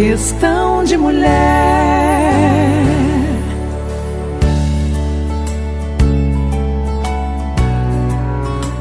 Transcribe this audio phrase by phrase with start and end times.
[0.00, 1.26] questão de mulher.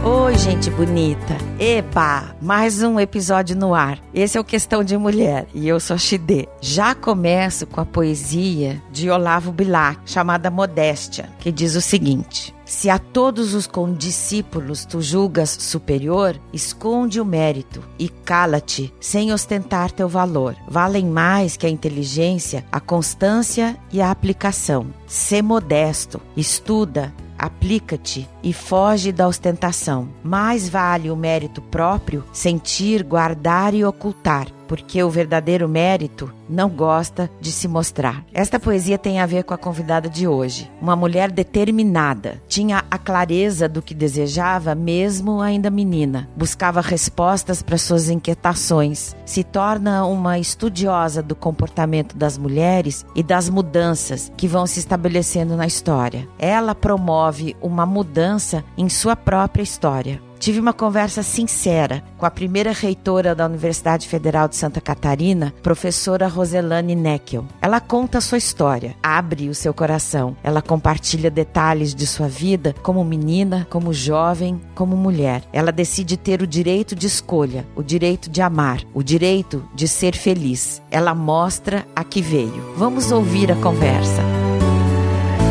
[0.03, 1.19] Oi, gente bonita.
[1.57, 3.97] Epa, mais um episódio no ar.
[4.13, 6.47] Esse é o Questão de Mulher e eu sou a Chide.
[6.61, 12.89] Já começo com a poesia de Olavo Bilac, chamada Modéstia, que diz o seguinte: se
[12.89, 20.09] a todos os condiscípulos tu julgas superior, esconde o mérito e cala-te sem ostentar teu
[20.09, 20.53] valor.
[20.67, 24.87] Valem mais que a inteligência, a constância e a aplicação.
[25.07, 30.07] Sê modesto, estuda, aplica-te e foge da ostentação.
[30.23, 37.29] Mais vale o mérito próprio sentir, guardar e ocultar, porque o verdadeiro mérito não gosta
[37.41, 38.23] de se mostrar.
[38.33, 40.69] Esta poesia tem a ver com a convidada de hoje.
[40.81, 46.29] Uma mulher determinada, tinha a clareza do que desejava, mesmo ainda menina.
[46.35, 49.15] Buscava respostas para suas inquietações.
[49.25, 55.55] Se torna uma estudiosa do comportamento das mulheres e das mudanças que vão se estabelecendo
[55.57, 56.27] na história.
[56.39, 60.21] Ela promove promove uma mudança em sua própria história.
[60.39, 66.27] Tive uma conversa sincera com a primeira reitora da Universidade Federal de Santa Catarina, professora
[66.27, 67.43] Roselane Neckel.
[67.59, 70.37] Ela conta sua história, abre o seu coração.
[70.43, 75.43] Ela compartilha detalhes de sua vida como menina, como jovem, como mulher.
[75.51, 80.15] Ela decide ter o direito de escolha, o direito de amar, o direito de ser
[80.15, 80.81] feliz.
[80.91, 82.73] Ela mostra a que veio.
[82.77, 84.21] Vamos ouvir a conversa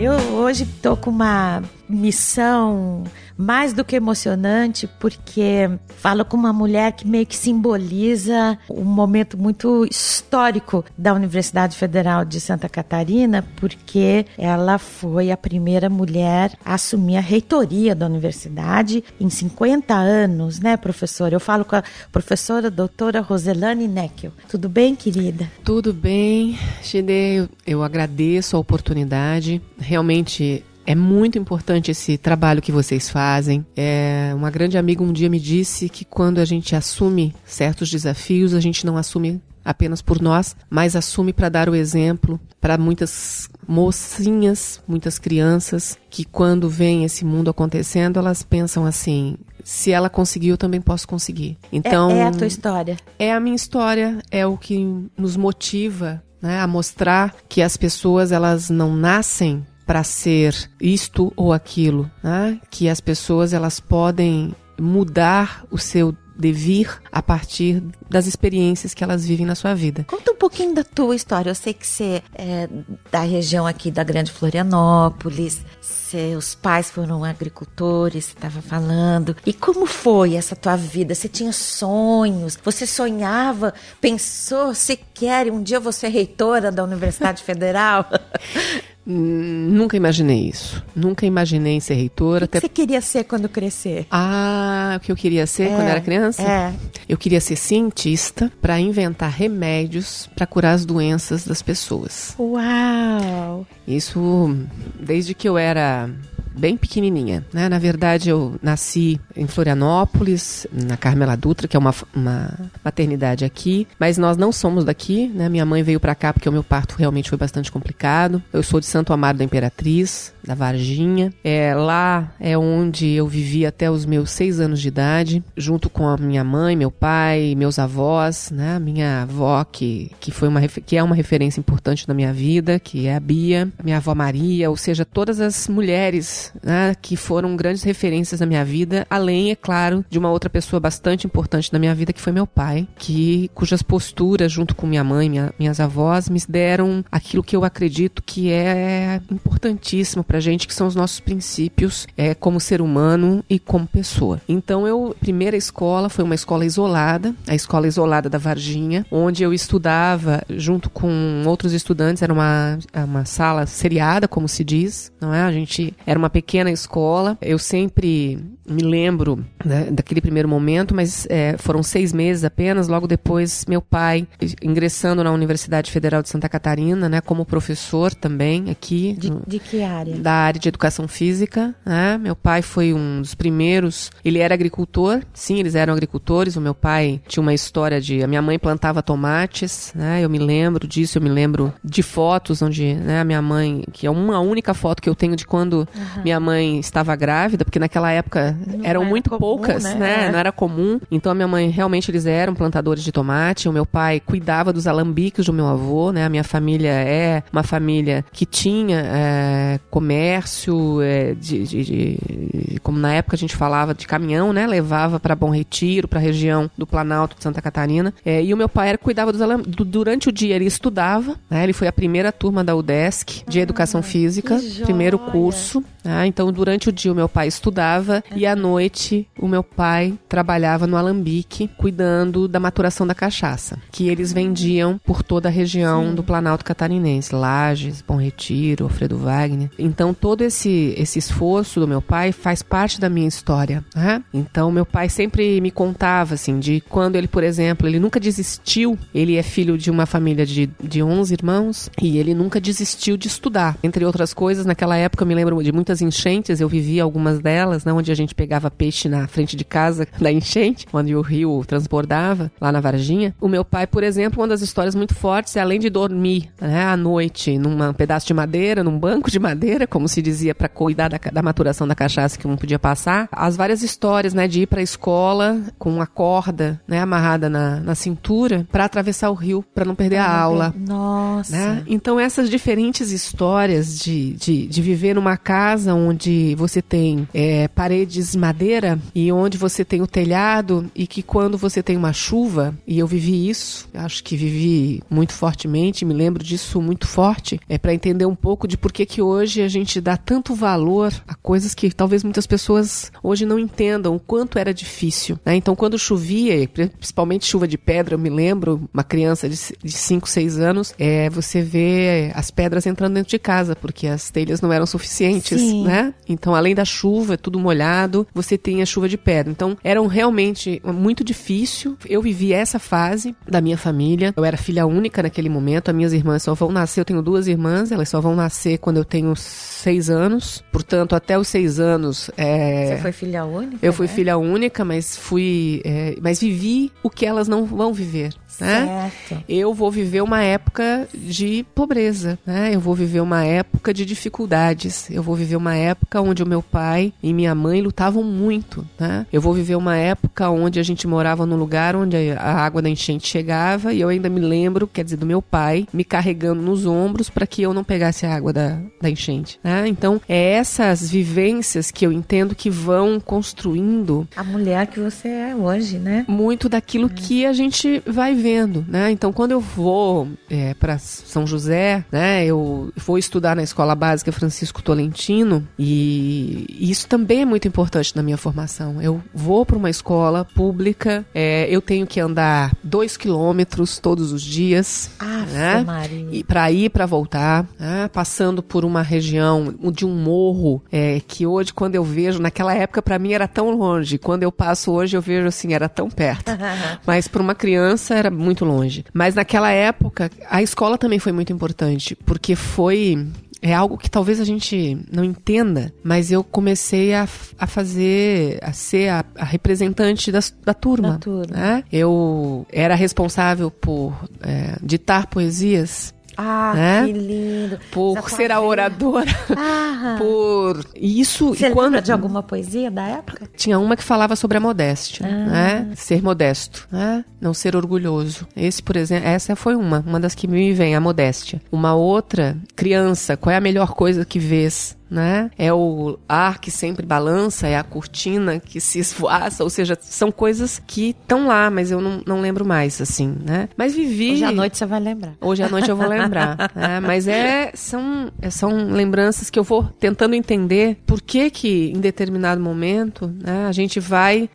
[0.00, 3.04] Eu hoje tô com uma missão
[3.36, 9.38] mais do que emocionante, porque fala com uma mulher que meio que simboliza um momento
[9.38, 16.74] muito histórico da Universidade Federal de Santa Catarina, porque ela foi a primeira mulher a
[16.74, 21.34] assumir a reitoria da universidade em 50 anos, né, professora?
[21.34, 24.32] Eu falo com a professora doutora Roselane Neckel.
[24.48, 25.48] Tudo bem, querida?
[25.64, 27.48] Tudo bem, Xide.
[27.64, 29.62] Eu agradeço a oportunidade.
[29.78, 33.62] Realmente é muito importante esse trabalho que vocês fazem.
[33.76, 38.54] É, uma grande amiga um dia me disse que quando a gente assume certos desafios,
[38.54, 43.50] a gente não assume apenas por nós, mas assume para dar o exemplo para muitas
[43.68, 50.54] mocinhas, muitas crianças que quando vem esse mundo acontecendo, elas pensam assim: se ela conseguiu,
[50.54, 51.58] eu também posso conseguir.
[51.70, 52.96] Então é, é a tua história.
[53.18, 54.88] É a minha história, é o que
[55.18, 61.50] nos motiva né, a mostrar que as pessoas elas não nascem para ser isto ou
[61.50, 62.60] aquilo, né?
[62.70, 69.24] que as pessoas elas podem mudar o seu devir a partir das experiências que elas
[69.26, 70.04] vivem na sua vida.
[70.04, 71.50] Conta um pouquinho da tua história.
[71.50, 72.68] Eu sei que você é
[73.10, 79.34] da região aqui da Grande Florianópolis, seus pais foram agricultores, você estava falando.
[79.46, 81.14] E como foi essa tua vida?
[81.14, 82.56] Você tinha sonhos?
[82.62, 83.72] Você sonhava?
[84.00, 88.06] Pensou sequer um dia você ser é reitora da Universidade Federal?
[89.10, 90.84] Nunca imaginei isso.
[90.94, 92.44] Nunca imaginei ser reitora.
[92.44, 92.66] O que, até...
[92.66, 94.06] você queria ser quando crescer?
[94.10, 96.42] Ah, o que eu queria ser é, quando era criança?
[96.42, 96.74] É.
[97.08, 102.34] Eu queria ser cientista para inventar remédios para curar as doenças das pessoas.
[102.38, 103.66] Uau!
[103.86, 104.54] Isso
[105.00, 106.10] desde que eu era
[106.58, 107.44] bem pequenininha.
[107.52, 107.68] Né?
[107.68, 112.52] Na verdade, eu nasci em Florianópolis, na Carmela Dutra, que é uma, uma
[112.84, 115.28] maternidade aqui, mas nós não somos daqui.
[115.28, 115.48] Né?
[115.48, 118.42] Minha mãe veio para cá porque o meu parto realmente foi bastante complicado.
[118.52, 121.32] Eu sou de Santo Amaro da Imperatriz, da Varginha.
[121.44, 126.08] É, lá é onde eu vivi até os meus seis anos de idade, junto com
[126.08, 128.78] a minha mãe, meu pai, meus avós, né?
[128.78, 133.06] Minha avó, que, que, foi uma, que é uma referência importante na minha vida, que
[133.06, 137.82] é a Bia, minha avó Maria, ou seja, todas as mulheres né, que foram grandes
[137.82, 141.94] referências na minha vida, além, é claro, de uma outra pessoa bastante importante na minha
[141.94, 146.30] vida, que foi meu pai, que cujas posturas, junto com minha mãe, minha, minhas avós,
[146.30, 150.94] me deram aquilo que eu acredito que é importantíssimo para pra gente, que são os
[150.94, 154.40] nossos princípios é, como ser humano e como pessoa.
[154.48, 159.52] Então, eu, primeira escola foi uma escola isolada, a escola isolada da Varginha, onde eu
[159.52, 165.42] estudava junto com outros estudantes, era uma, uma sala seriada, como se diz, não é?
[165.42, 168.38] A gente era uma pequena escola, eu sempre
[168.70, 172.86] me lembro né, daquele primeiro momento, mas é, foram seis meses apenas.
[172.86, 174.26] Logo depois, meu pai
[174.62, 179.14] ingressando na Universidade Federal de Santa Catarina, né, como professor também aqui.
[179.18, 180.14] De, de que área?
[180.28, 181.74] da área de educação física.
[181.86, 182.18] Né?
[182.18, 184.10] Meu pai foi um dos primeiros.
[184.22, 186.56] Ele era agricultor, sim, eles eram agricultores.
[186.56, 188.22] O meu pai tinha uma história de.
[188.22, 190.22] A minha mãe plantava tomates, né?
[190.22, 194.06] Eu me lembro disso, eu me lembro de fotos onde né, a minha mãe, que
[194.06, 196.22] é uma única foto que eu tenho de quando uhum.
[196.24, 199.94] minha mãe estava grávida, porque naquela época não eram muito comum, poucas, né?
[199.94, 200.24] né?
[200.26, 200.32] É.
[200.32, 201.00] Não era comum.
[201.10, 203.68] Então a minha mãe, realmente, eles eram plantadores de tomate.
[203.68, 206.24] O meu pai cuidava dos alambiques do meu avô, né?
[206.26, 212.98] A minha família é uma família que tinha é, comércio, é, de, de, de, como
[212.98, 214.66] na época a gente falava, de caminhão, né?
[214.66, 218.14] Levava para Bom Retiro, para a região do Planalto de Santa Catarina.
[218.24, 219.60] É, e o meu pai era, cuidava dos alam...
[219.62, 221.62] durante o dia, ele estudava, né?
[221.62, 225.84] Ele foi a primeira turma da UDESC de ah, Educação Física, primeiro curso.
[226.02, 226.26] Né?
[226.26, 230.86] Então, durante o dia o meu pai estudava e à noite o meu pai trabalhava
[230.86, 236.14] no Alambique, cuidando da maturação da cachaça, que eles vendiam por toda a região Sim.
[236.14, 239.68] do Planalto Catarinense, Lages, Bom Retiro, Alfredo Wagner.
[239.98, 244.22] Então todo esse esse esforço do meu pai faz parte da minha história, né?
[244.32, 248.96] Então meu pai sempre me contava assim de quando ele, por exemplo, ele nunca desistiu.
[249.12, 253.26] Ele é filho de uma família de de 11 irmãos e ele nunca desistiu de
[253.26, 253.76] estudar.
[253.82, 257.84] Entre outras coisas, naquela época eu me lembro de muitas enchentes, eu vivi algumas delas,
[257.84, 261.64] né, onde a gente pegava peixe na frente de casa da enchente, quando o rio
[261.66, 263.34] transbordava lá na Varginha.
[263.40, 266.84] O meu pai, por exemplo, uma das histórias muito fortes é além de dormir né,
[266.86, 271.08] à noite num pedaço de madeira, num banco de madeira, como se dizia, para cuidar
[271.08, 273.28] da, da, maturação da cachaça que não podia passar.
[273.32, 277.80] As várias histórias, né, de ir para a escola com uma corda, né, amarrada na,
[277.80, 280.74] na cintura para atravessar o rio, para não perder ah, a aula.
[280.78, 281.52] Nossa.
[281.52, 281.82] Né?
[281.86, 288.34] Então essas diferentes histórias de, de, de, viver numa casa onde você tem é, paredes
[288.36, 292.98] madeira e onde você tem o telhado e que quando você tem uma chuva e
[292.98, 297.94] eu vivi isso, acho que vivi muito fortemente, me lembro disso muito forte, é para
[297.94, 301.34] entender um pouco de por que que hoje a gente gente dá tanto valor a
[301.34, 305.38] coisas que talvez muitas pessoas hoje não entendam o quanto era difícil.
[305.44, 305.56] Né?
[305.56, 309.56] Então, quando chovia, principalmente chuva de pedra, eu me lembro, uma criança de
[309.92, 314.60] 5, 6 anos, é, você vê as pedras entrando dentro de casa, porque as telhas
[314.60, 316.12] não eram suficientes, né?
[316.28, 319.50] Então, além da chuva, é tudo molhado, você tem a chuva de pedra.
[319.52, 321.96] Então, eram realmente muito difícil.
[322.08, 324.34] Eu vivi essa fase da minha família.
[324.36, 327.46] Eu era filha única naquele momento, as minhas irmãs só vão nascer, eu tenho duas
[327.46, 329.34] irmãs, elas só vão nascer quando eu tenho
[329.68, 330.64] seis anos.
[330.72, 332.30] Portanto, até os seis anos.
[332.36, 332.86] É...
[332.86, 333.84] Você foi filha única?
[333.86, 334.12] Eu fui né?
[334.12, 335.82] filha única, mas fui.
[335.84, 338.32] É, mas vivi o que elas não vão viver.
[338.60, 339.12] Né?
[339.48, 342.74] Eu vou viver uma época de pobreza, né?
[342.74, 345.10] Eu vou viver uma época de dificuldades.
[345.10, 349.26] Eu vou viver uma época onde o meu pai e minha mãe lutavam muito, né?
[349.32, 352.88] Eu vou viver uma época onde a gente morava num lugar onde a água da
[352.88, 356.86] enchente chegava e eu ainda me lembro, quer dizer, do meu pai me carregando nos
[356.86, 359.60] ombros para que eu não pegasse a água da, da enchente.
[359.62, 359.86] Né?
[359.88, 365.54] Então, é essas vivências que eu entendo que vão construindo a mulher que você é
[365.54, 366.24] hoje, né?
[366.26, 367.08] Muito daquilo é.
[367.10, 369.10] que a gente vai escrevendo, né?
[369.10, 372.44] Então, quando eu vou é, para São José, né?
[372.46, 378.22] Eu vou estudar na escola básica Francisco Tolentino e isso também é muito importante na
[378.22, 379.02] minha formação.
[379.02, 384.42] Eu vou para uma escola pública, é, eu tenho que andar dois quilômetros todos os
[384.42, 385.82] dias, ah, né?
[385.84, 386.28] Marinha.
[386.30, 388.08] E para ir para voltar, né?
[388.12, 393.02] passando por uma região de um morro é, que hoje quando eu vejo, naquela época
[393.02, 396.50] para mim era tão longe, quando eu passo hoje eu vejo assim era tão perto,
[397.06, 399.04] mas para uma criança era era muito longe.
[399.12, 403.26] Mas naquela época, a escola também foi muito importante, porque foi
[403.60, 407.26] é algo que talvez a gente não entenda, mas eu comecei a,
[407.58, 411.12] a fazer, a ser a, a representante das, da turma.
[411.12, 411.56] Da turma.
[411.56, 411.84] Né?
[411.90, 417.02] Eu era responsável por é, ditar poesias ah, né?
[417.06, 417.80] que lindo.
[417.90, 419.28] Por Essa ser a oradora.
[419.56, 420.14] Ah.
[420.18, 421.48] Por isso.
[421.48, 421.86] Você e quando...
[421.86, 423.50] lembra de alguma poesia da época?
[423.56, 425.28] Tinha uma que falava sobre a modéstia, ah.
[425.28, 425.88] né?
[425.96, 427.24] Ser modesto, né?
[427.40, 428.46] Não ser orgulhoso.
[428.56, 431.60] Esse, por exemplo, essa foi uma, uma das que me vem, a modéstia.
[431.72, 434.96] Uma outra, criança, qual é a melhor coisa que vês?
[435.10, 435.50] né?
[435.58, 440.30] É o ar que sempre balança, é a cortina que se esvoaça, ou seja, são
[440.30, 443.68] coisas que estão lá, mas eu não, não lembro mais, assim, né?
[443.76, 444.32] Mas vivi.
[444.32, 445.34] Hoje à noite você vai lembrar.
[445.40, 446.70] Hoje à noite eu vou lembrar.
[446.74, 447.00] né?
[447.00, 452.00] Mas é, são, é, são lembranças que eu vou tentando entender por que que em
[452.00, 454.48] determinado momento né, a gente vai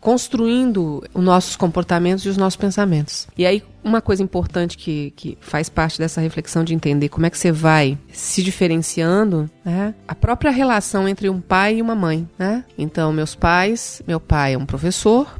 [0.00, 3.26] construindo os nossos comportamentos e os nossos pensamentos.
[3.36, 7.30] E aí, uma coisa importante que, que faz parte dessa reflexão de entender como é
[7.30, 12.28] que você vai se diferenciando é a própria relação entre um pai e uma mãe,
[12.36, 12.64] né?
[12.76, 15.30] Então, meus pais, meu pai é um professor,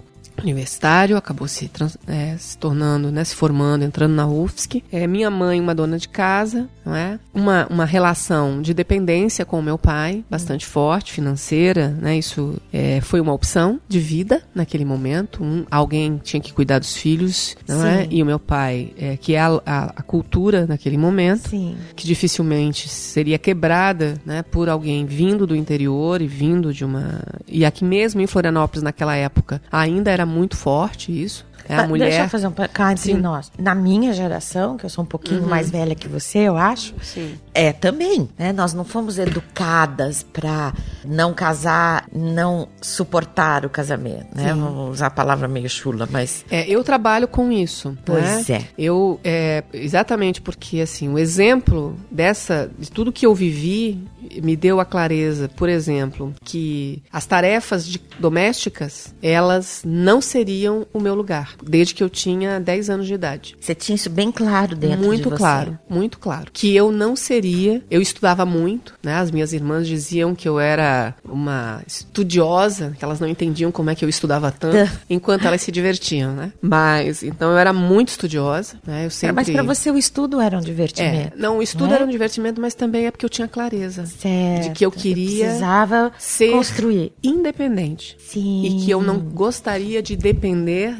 [0.42, 1.70] universitário, acabou se,
[2.06, 4.82] é, se tornando, né, se formando, entrando na UFSC.
[4.92, 7.18] É, minha mãe, uma dona de casa, não é?
[7.32, 12.16] Uma, uma relação de dependência com o meu pai, bastante forte, financeira, né?
[12.18, 15.42] Isso é, foi uma opção de vida naquele momento.
[15.42, 17.98] Um, alguém tinha que cuidar dos filhos, não é?
[17.98, 18.02] Sim.
[18.02, 18.08] é?
[18.16, 21.76] E o meu pai, é, que é a, a, a cultura naquele momento, Sim.
[21.94, 27.20] que dificilmente seria quebrada, né, por alguém vindo do interior e vindo de uma.
[27.46, 31.46] E aqui mesmo em Florianópolis, naquela época, ainda era muito forte isso.
[31.68, 32.08] É a mulher...
[32.10, 32.52] Deixa eu fazer um...
[32.52, 33.50] Cá entre nós.
[33.58, 35.48] Na minha geração, que eu sou um pouquinho uhum.
[35.48, 37.36] mais velha que você, eu acho, Sim.
[37.54, 38.52] é também, né?
[38.52, 40.72] Nós não fomos educadas para
[41.04, 44.48] não casar, não suportar o casamento, né?
[44.52, 46.44] Vamos usar a palavra meio chula, mas...
[46.50, 47.90] É, eu trabalho com isso.
[47.90, 47.96] Né?
[48.04, 48.56] Pois né?
[48.58, 48.64] é.
[48.78, 54.02] Eu, é, exatamente porque, assim, o exemplo dessa, de tudo que eu vivi,
[54.42, 61.00] me deu a clareza, por exemplo, que as tarefas de, domésticas, elas não seriam o
[61.00, 63.56] meu lugar desde que eu tinha 10 anos de idade.
[63.60, 65.28] Você tinha isso bem claro dentro muito de você?
[65.30, 66.46] Muito claro, muito claro.
[66.52, 69.14] Que eu não seria, eu estudava muito, né?
[69.14, 73.94] As minhas irmãs diziam que eu era uma estudiosa, que elas não entendiam como é
[73.94, 76.52] que eu estudava tanto, enquanto elas se divertiam, né?
[76.60, 79.06] Mas, então eu era muito estudiosa, né?
[79.06, 79.36] Eu sempre...
[79.36, 81.34] Mas para você o estudo era um divertimento.
[81.36, 81.96] É, não, o estudo né?
[81.96, 84.06] era um divertimento, mas também é porque eu tinha clareza.
[84.06, 84.64] Certo.
[84.64, 85.36] De que eu queria...
[85.44, 87.12] Eu precisava ser construir.
[87.22, 88.16] independente.
[88.18, 88.64] Sim.
[88.64, 90.94] E que eu não gostaria de depender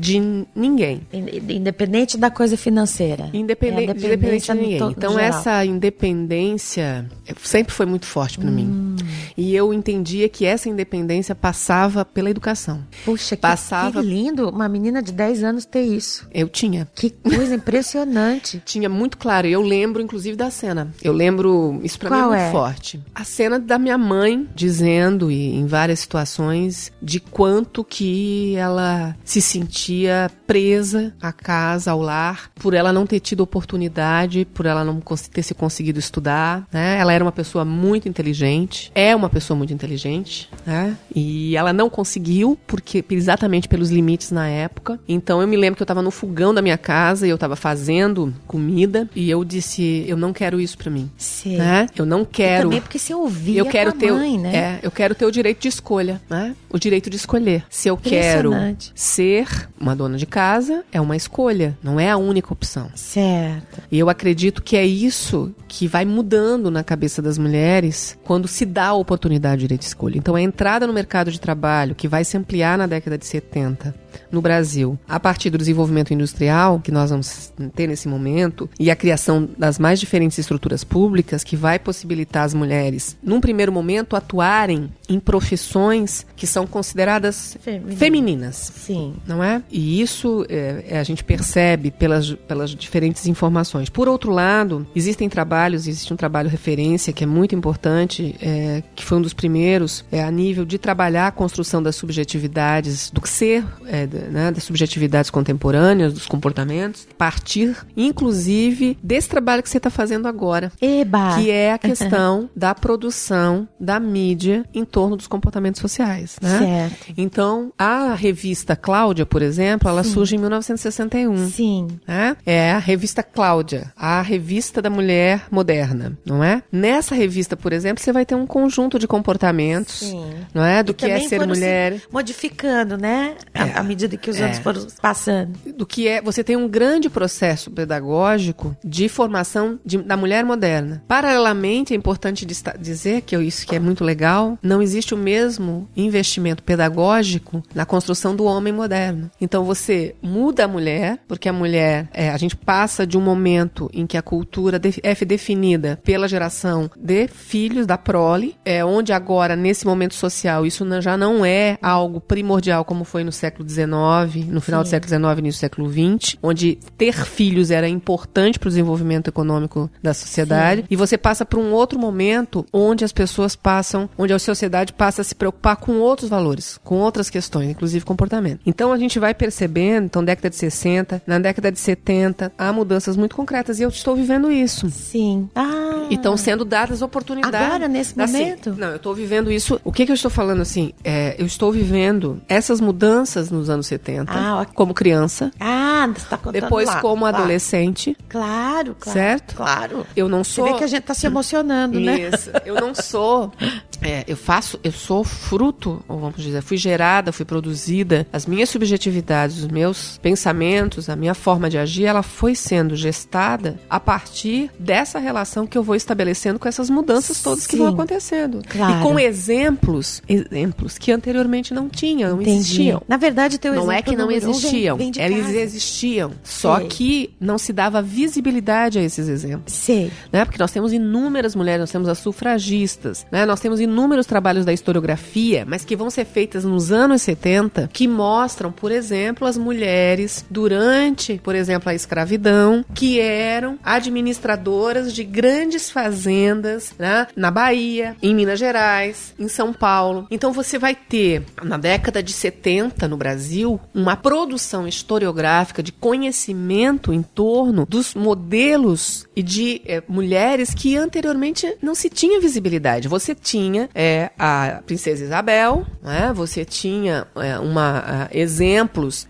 [0.00, 0.18] de
[0.56, 1.02] ninguém.
[1.48, 3.28] Independente da coisa financeira.
[3.34, 4.90] Independente, é independente de ninguém.
[4.96, 5.28] Então geral.
[5.38, 7.04] essa independência
[7.42, 8.52] sempre foi muito forte para hum.
[8.52, 8.96] mim.
[9.36, 12.82] E eu entendia que essa independência passava pela educação.
[13.04, 14.00] Puxa, passava...
[14.02, 16.26] que, que lindo uma menina de 10 anos ter isso.
[16.32, 16.88] Eu tinha.
[16.94, 18.62] Que coisa impressionante.
[18.64, 19.46] tinha muito claro.
[19.46, 20.92] Eu lembro, inclusive, da cena.
[21.02, 22.52] Eu lembro, isso pra Qual mim é muito é?
[22.52, 23.00] forte.
[23.14, 29.40] A cena da minha mãe dizendo, e em várias situações, de quanto que ela se
[29.40, 34.84] sentia sentia presa à casa, ao lar, por ela não ter tido oportunidade, por ela
[34.84, 35.00] não
[35.32, 36.96] ter se conseguido estudar, né?
[36.98, 40.96] Ela era uma pessoa muito inteligente, é uma pessoa muito inteligente, né?
[41.14, 44.98] E ela não conseguiu, porque exatamente pelos limites na época.
[45.08, 47.56] Então eu me lembro que eu estava no fogão da minha casa e eu estava
[47.56, 51.56] fazendo comida e eu disse, eu não quero isso para mim, Sim.
[51.56, 51.86] né?
[51.98, 52.60] Eu não quero.
[52.60, 54.54] E também porque você ouvia eu quero ter, mãe, né?
[54.82, 56.54] É, eu quero ter o direito de escolha, né?
[56.72, 58.52] O direito de escolher se eu quero
[58.94, 59.48] ser
[59.80, 62.90] uma dona de casa é uma escolha, não é a única opção.
[62.94, 63.80] Certo.
[63.90, 68.66] E eu acredito que é isso que vai mudando na cabeça das mulheres quando se
[68.66, 70.18] dá a oportunidade de direito de escolha.
[70.18, 73.94] Então a entrada no mercado de trabalho, que vai se ampliar na década de 70,
[74.30, 74.98] no Brasil.
[75.08, 79.78] A partir do desenvolvimento industrial que nós vamos ter nesse momento e a criação das
[79.78, 86.26] mais diferentes estruturas públicas que vai possibilitar as mulheres, num primeiro momento, atuarem em profissões
[86.36, 87.96] que são consideradas Feminina.
[87.96, 88.72] femininas.
[88.74, 89.14] Sim.
[89.26, 89.62] Não é?
[89.70, 93.88] E isso é, é, a gente percebe pelas, pelas diferentes informações.
[93.88, 99.04] Por outro lado, existem trabalhos, existe um trabalho referência que é muito importante, é, que
[99.04, 103.64] foi um dos primeiros é, a nível de trabalhar a construção das subjetividades do ser
[103.86, 109.90] é, é, né, das subjetividades contemporâneas, dos comportamentos, partir, inclusive, desse trabalho que você está
[109.90, 110.72] fazendo agora.
[110.80, 111.34] Eba!
[111.36, 116.36] Que é a questão da produção da mídia em torno dos comportamentos sociais.
[116.40, 116.58] Né?
[116.58, 117.14] Certo.
[117.16, 120.10] Então, a revista Cláudia, por exemplo, ela Sim.
[120.12, 121.48] surge em 1961.
[121.48, 121.88] Sim.
[122.06, 122.36] Né?
[122.46, 126.62] É a revista Cláudia, a revista da mulher moderna, não é?
[126.70, 130.30] Nessa revista, por exemplo, você vai ter um conjunto de comportamentos, Sim.
[130.54, 130.82] não é?
[130.82, 131.94] Do e que é ser mulher.
[131.98, 133.34] Se modificando, né?
[133.54, 133.78] A, é.
[133.78, 134.44] a, medida que os é.
[134.44, 135.58] anos foram passando.
[135.74, 141.02] Do que é, você tem um grande processo pedagógico de formação de, da mulher moderna.
[141.08, 146.62] Paralelamente, é importante dizer que isso que é muito legal, não existe o mesmo investimento
[146.62, 149.30] pedagógico na construção do homem moderno.
[149.40, 153.90] Então você muda a mulher, porque a mulher, é, a gente passa de um momento
[153.92, 154.80] em que a cultura
[155.10, 160.84] é definida pela geração de filhos da prole, é onde agora nesse momento social isso
[161.00, 164.28] já não é algo primordial como foi no século XIX no
[164.60, 164.84] final Sim.
[164.84, 169.28] do século XIX início do século XX, onde ter filhos era importante para o desenvolvimento
[169.28, 170.82] econômico da sociedade.
[170.82, 170.86] Sim.
[170.90, 175.22] E você passa para um outro momento onde as pessoas passam, onde a sociedade passa
[175.22, 178.60] a se preocupar com outros valores, com outras questões, inclusive comportamento.
[178.66, 183.16] Então a gente vai percebendo, então, década de 60, na década de 70, há mudanças
[183.16, 184.88] muito concretas e eu estou vivendo isso.
[184.90, 185.48] Sim.
[185.54, 186.06] Ah.
[186.10, 187.54] E estão sendo dadas oportunidades.
[187.60, 188.70] Agora, nesse assim, momento?
[188.70, 189.80] Assim, não, eu estou vivendo isso.
[189.84, 190.92] O que, que eu estou falando assim?
[191.04, 194.72] É, eu estou vivendo essas mudanças nos anos 70, ah, ok.
[194.74, 195.50] como criança.
[195.58, 197.30] Ah, você tá contando Depois lá, como lá.
[197.30, 198.16] adolescente.
[198.28, 199.18] Claro, claro.
[199.18, 199.54] Certo?
[199.54, 200.06] Claro.
[200.14, 200.66] Eu não sou...
[200.66, 202.28] Você vê que a gente tá se emocionando, né?
[202.32, 202.50] Isso.
[202.66, 203.50] Eu não sou...
[204.02, 204.80] É, eu faço...
[204.82, 208.26] Eu sou fruto, ou vamos dizer, fui gerada, fui produzida.
[208.32, 213.78] As minhas subjetividades, os meus pensamentos, a minha forma de agir, ela foi sendo gestada
[213.90, 217.88] a partir dessa relação que eu vou estabelecendo com essas mudanças todas Sim, que vão
[217.88, 218.62] acontecendo.
[218.66, 219.00] Claro.
[219.00, 222.56] E com exemplos, exemplos que anteriormente não tinham, não Entendi.
[222.60, 223.02] existiam.
[223.06, 223.98] Na verdade, teu não é exemplo.
[223.98, 224.96] é que não existiam.
[224.96, 226.32] Vem, vem eles existiam.
[226.42, 226.88] Só Sei.
[226.88, 229.72] que não se dava visibilidade a esses exemplos.
[229.72, 230.10] Sei.
[230.32, 230.44] Né?
[230.44, 233.44] Porque nós temos inúmeras mulheres, nós temos as sufragistas, né?
[233.44, 238.08] nós temos inúmeros trabalhos da historiografia, mas que vão ser feitas nos anos 70, que
[238.08, 245.90] mostram, por exemplo, as mulheres durante, por exemplo, a escravidão, que eram administradoras de grandes
[245.90, 247.26] fazendas né?
[247.36, 250.26] na Bahia, em Minas Gerais, em São Paulo.
[250.30, 255.90] Então você vai ter, na década de 70 no Brasil, Brasil uma produção historiográfica de
[255.90, 263.08] conhecimento em torno dos modelos e de é, mulheres que anteriormente não se tinha visibilidade.
[263.08, 266.30] Você tinha é, a princesa Isabel, né?
[266.34, 269.26] você tinha é, uma, uh, exemplos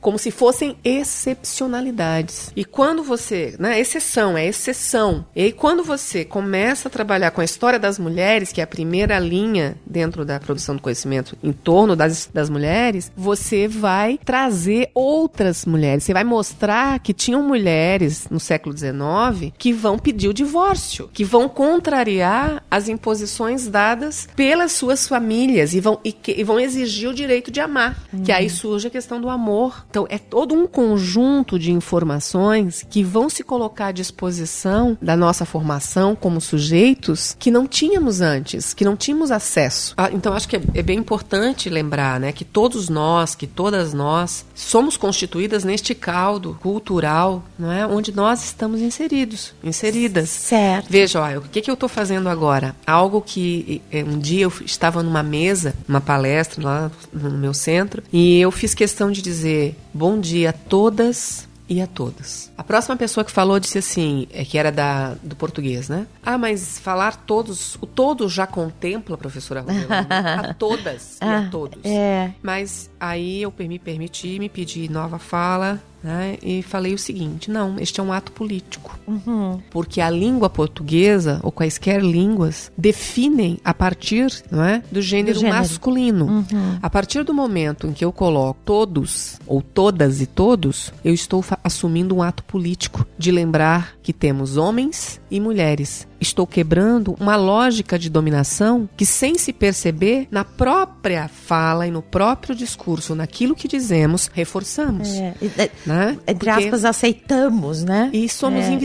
[0.00, 2.52] como se fossem excepcionalidades.
[2.54, 5.24] E quando você, né, exceção, é exceção.
[5.34, 8.66] E aí quando você começa a trabalhar com a história das mulheres, que é a
[8.66, 14.18] primeira linha dentro da produção do conhecimento em torno das, das mulheres, você você vai
[14.24, 16.04] trazer outras mulheres.
[16.04, 21.24] Você vai mostrar que tinham mulheres no século XIX que vão pedir o divórcio, que
[21.24, 27.08] vão contrariar as imposições dadas pelas suas famílias e vão, e, que, e vão exigir
[27.08, 27.96] o direito de amar.
[28.24, 28.50] Que aí hum.
[28.50, 29.86] surge a questão do amor.
[29.88, 35.44] Então, é todo um conjunto de informações que vão se colocar à disposição da nossa
[35.44, 39.94] formação como sujeitos que não tínhamos antes, que não tínhamos acesso.
[39.96, 43.46] Ah, então, acho que é, é bem importante lembrar né, que todos nós nós, que
[43.46, 47.86] todas nós somos constituídas neste caldo cultural, não é?
[47.86, 50.28] Onde nós estamos inseridos, inseridas.
[50.30, 50.86] Certo.
[50.88, 52.74] Veja, olha, o que, que eu estou fazendo agora?
[52.86, 58.02] Algo que é, um dia eu estava numa mesa, uma palestra lá no meu centro,
[58.12, 62.50] e eu fiz questão de dizer bom dia a todas e a todas.
[62.56, 66.06] A próxima pessoa que falou disse assim, é que era da, do português, né?
[66.24, 70.06] Ah, mas falar todos, o todo já contempla, professora Ruela,
[70.50, 71.84] a todas e a ah, todos.
[71.84, 72.32] É.
[72.42, 76.38] Mas aí eu me permiti, me pedi nova fala, né?
[76.42, 78.98] E falei o seguinte: não, este é um ato político.
[79.06, 79.60] Uhum.
[79.70, 85.40] Porque a língua portuguesa, ou quaisquer línguas, definem a partir não é, do, gênero do
[85.40, 85.58] gênero.
[85.58, 86.26] masculino.
[86.26, 86.78] Uhum.
[86.80, 91.44] A partir do momento em que eu coloco todos, ou todas e todos, eu estou
[91.64, 97.98] assumindo um ato político de lembrar que temos homens e mulheres estou quebrando uma lógica
[97.98, 103.68] de dominação que, sem se perceber, na própria fala e no próprio discurso, naquilo que
[103.68, 105.08] dizemos, reforçamos.
[105.14, 106.18] É, é né?
[106.26, 108.10] Entre aspas, aceitamos, né?
[108.12, 108.78] E somos é,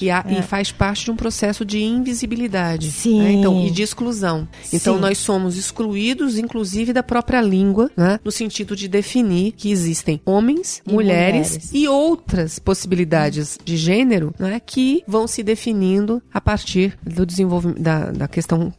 [0.00, 0.38] E, a, é.
[0.38, 2.86] e faz parte de um processo de invisibilidade.
[2.88, 2.92] Né?
[2.94, 3.22] Sim.
[3.22, 3.32] Né?
[3.32, 4.48] Então, e de exclusão.
[4.68, 4.88] Então, Sim.
[4.88, 8.18] Então, nós somos excluídos, inclusive, da própria língua, né?
[8.24, 14.32] no sentido de definir que existem homens, e mulheres, mulheres, e outras possibilidades de gênero
[14.38, 14.58] né?
[14.64, 18.72] que vão se definindo a partir do desenvolvimento da, da questão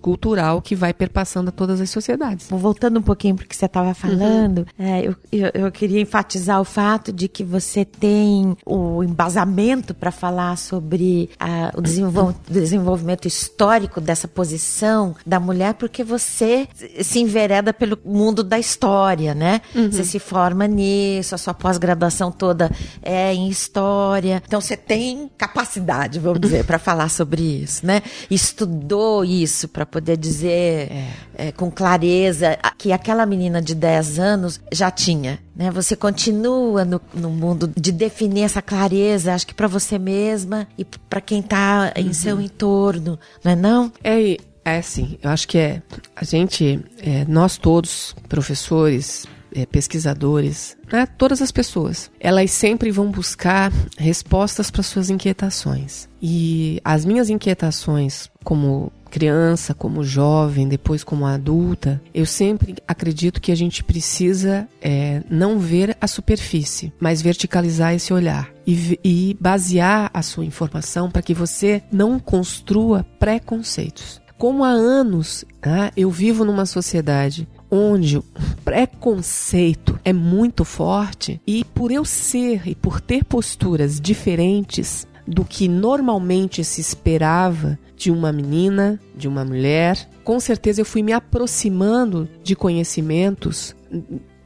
[0.00, 2.46] cultural que vai perpassando a todas as sociedades.
[2.50, 4.86] Voltando um pouquinho para o que você estava falando, uhum.
[4.86, 10.10] é, eu, eu, eu, queria enfatizar o fato de que você tem o embasamento para
[10.10, 16.66] falar sobre a, o desenvol, desenvolvimento histórico dessa posição da mulher, porque você
[17.02, 19.60] se envereda pelo mundo da história, né?
[19.74, 19.90] Uhum.
[19.92, 22.70] Você se forma nisso, a sua pós-graduação toda
[23.02, 24.42] é em história.
[24.46, 28.02] Então você tem capacidade, vamos dizer, para falar falar sobre isso, né?
[28.30, 31.06] Estudou isso para poder dizer é.
[31.48, 35.40] É, com clareza que aquela menina de 10 anos já tinha.
[35.56, 35.72] Né?
[35.72, 40.84] Você continua no, no mundo de definir essa clareza, acho que para você mesma e
[40.84, 42.12] para quem está em uhum.
[42.12, 43.92] seu entorno, não é não?
[44.04, 45.82] É, é assim, eu acho que é
[46.14, 53.10] a gente, é, nós todos, professores, é, pesquisadores, né, todas as pessoas, elas sempre vão
[53.10, 56.08] buscar respostas para suas inquietações.
[56.20, 63.52] E as minhas inquietações como criança, como jovem, depois como adulta, eu sempre acredito que
[63.52, 70.10] a gente precisa é, não ver a superfície, mas verticalizar esse olhar e, e basear
[70.12, 74.20] a sua informação para que você não construa preconceitos.
[74.36, 78.24] Como há anos né, eu vivo numa sociedade onde o
[78.64, 85.68] preconceito é muito forte e por eu ser e por ter posturas diferentes do que
[85.68, 92.28] normalmente se esperava de uma menina, de uma mulher, com certeza eu fui me aproximando
[92.42, 93.74] de conhecimentos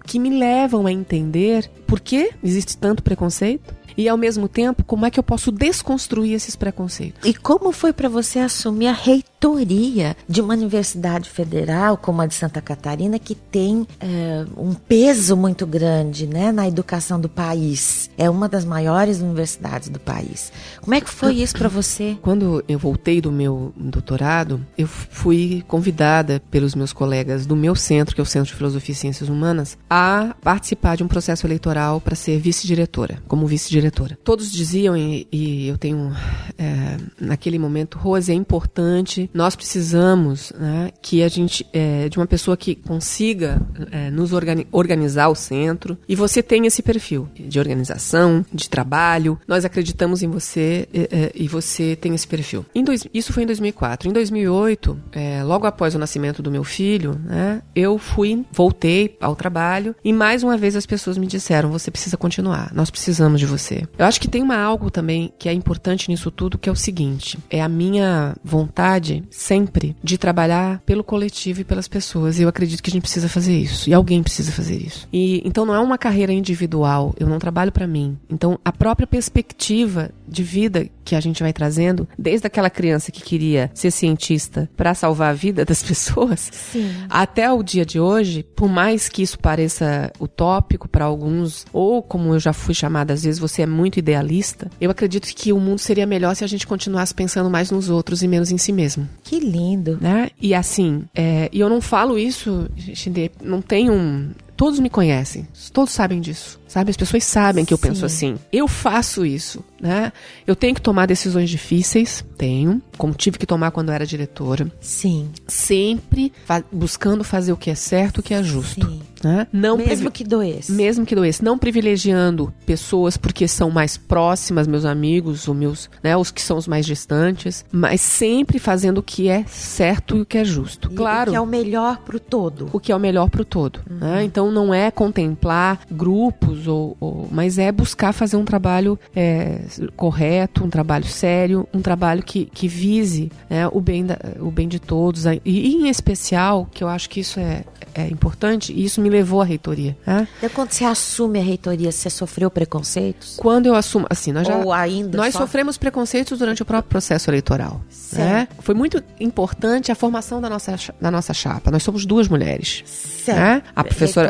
[0.07, 5.05] que me levam a entender por que existe tanto preconceito, e ao mesmo tempo como
[5.05, 7.29] é que eu posso desconstruir esses preconceitos.
[7.29, 12.35] E como foi para você assumir a reitoria de uma universidade federal como a de
[12.35, 18.09] Santa Catarina que tem é, um peso muito grande, né, na educação do país?
[18.17, 20.53] É uma das maiores universidades do país.
[20.81, 22.17] Como é que foi isso para você?
[22.23, 28.15] Quando eu voltei do meu doutorado, eu fui convidada pelos meus colegas do meu centro,
[28.15, 32.01] que é o Centro de Filosofia e Ciências Humanas, a participar de um processo eleitoral
[32.01, 34.19] para ser vice-diretora, como vice-diretora diretora.
[34.23, 36.13] Todos diziam, e, e eu tenho,
[36.59, 42.27] é, naquele momento, Rose, é importante, nós precisamos né, que a gente, é, de uma
[42.27, 47.59] pessoa que consiga é, nos organi organizar o centro, e você tem esse perfil de
[47.59, 52.65] organização, de trabalho, nós acreditamos em você e, é, é, e você tem esse perfil.
[52.85, 54.09] Dois, isso foi em 2004.
[54.09, 59.35] Em 2008, é, logo após o nascimento do meu filho, né, eu fui, voltei ao
[59.35, 63.47] trabalho, e mais uma vez as pessoas me disseram, você precisa continuar, nós precisamos de
[63.47, 63.78] você.
[63.97, 66.77] Eu acho que tem uma algo também que é importante nisso tudo, que é o
[66.77, 72.39] seguinte: é a minha vontade sempre de trabalhar pelo coletivo e pelas pessoas.
[72.39, 73.89] E eu acredito que a gente precisa fazer isso.
[73.89, 75.07] E alguém precisa fazer isso.
[75.13, 78.17] E então não é uma carreira individual, eu não trabalho para mim.
[78.31, 83.23] Então a própria perspectiva de vida que a gente vai trazendo, desde aquela criança que
[83.23, 86.93] queria ser cientista para salvar a vida das pessoas, Sim.
[87.09, 92.35] até o dia de hoje, por mais que isso pareça utópico para alguns, ou como
[92.35, 95.79] eu já fui chamada às vezes, você é muito idealista, eu acredito que o mundo
[95.79, 99.09] seria melhor se a gente continuasse pensando mais nos outros e menos em si mesmo.
[99.23, 99.99] Que lindo.
[100.01, 100.31] Né?
[100.41, 104.31] E assim, é, e eu não falo isso, gente, não tem um.
[104.57, 106.91] Todos me conhecem, todos sabem disso sabe?
[106.91, 107.83] As pessoas sabem que eu Sim.
[107.89, 108.35] penso assim.
[108.53, 110.13] Eu faço isso, né?
[110.47, 114.71] Eu tenho que tomar decisões difíceis, tenho, como tive que tomar quando era diretora.
[114.81, 115.31] Sim.
[115.47, 118.87] Sempre fa buscando fazer o que é certo, o que é justo.
[118.87, 119.01] Sim.
[119.25, 119.49] Né?
[119.53, 120.71] Não mesmo que doesse.
[120.71, 121.43] Mesmo que doesse.
[121.43, 126.57] Não privilegiando pessoas porque são mais próximas, meus amigos, os meus, né, os que são
[126.57, 130.89] os mais distantes, mas sempre fazendo o que é certo e o que é justo.
[130.93, 131.31] E claro.
[131.31, 132.71] O que é o melhor pro todo.
[132.73, 133.81] O que é o melhor pro todo.
[133.91, 134.07] Né?
[134.07, 134.13] Uhum.
[134.13, 134.23] Né?
[134.23, 139.61] Então não é contemplar grupos ou, ou mas é buscar fazer um trabalho é,
[139.97, 144.67] correto, um trabalho sério, um trabalho que, que vise né, o, bem da, o bem
[144.67, 149.01] de todos, e, em especial, que eu acho que isso é, é importante, e isso
[149.01, 149.97] me levou à reitoria.
[150.07, 150.27] Né?
[150.43, 153.37] É quando você assume a reitoria, você sofreu preconceitos?
[153.37, 154.57] Quando eu assumo, assim, nós já.
[154.57, 157.81] Ou ainda nós sofremos preconceitos durante o próprio processo eleitoral.
[158.13, 158.49] Né?
[158.61, 161.71] Foi muito importante a formação da nossa, da nossa chapa.
[161.71, 162.83] Nós somos duas mulheres.
[162.87, 163.39] Certo.
[163.39, 163.63] Né?
[163.77, 164.29] A professora.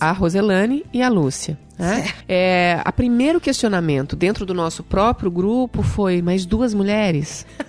[0.00, 1.56] A Roselane e a Lúcia.
[1.78, 2.10] Né?
[2.28, 7.46] É, a primeiro questionamento dentro do nosso próprio grupo foi: mais duas mulheres?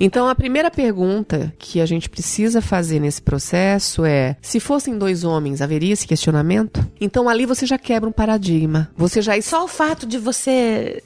[0.00, 5.24] Então, a primeira pergunta que a gente precisa fazer nesse processo é: se fossem dois
[5.24, 6.84] homens, haveria esse questionamento?
[6.98, 8.90] Então, ali você já quebra um paradigma.
[8.96, 9.40] Você já.
[9.42, 11.02] Só o fato de você.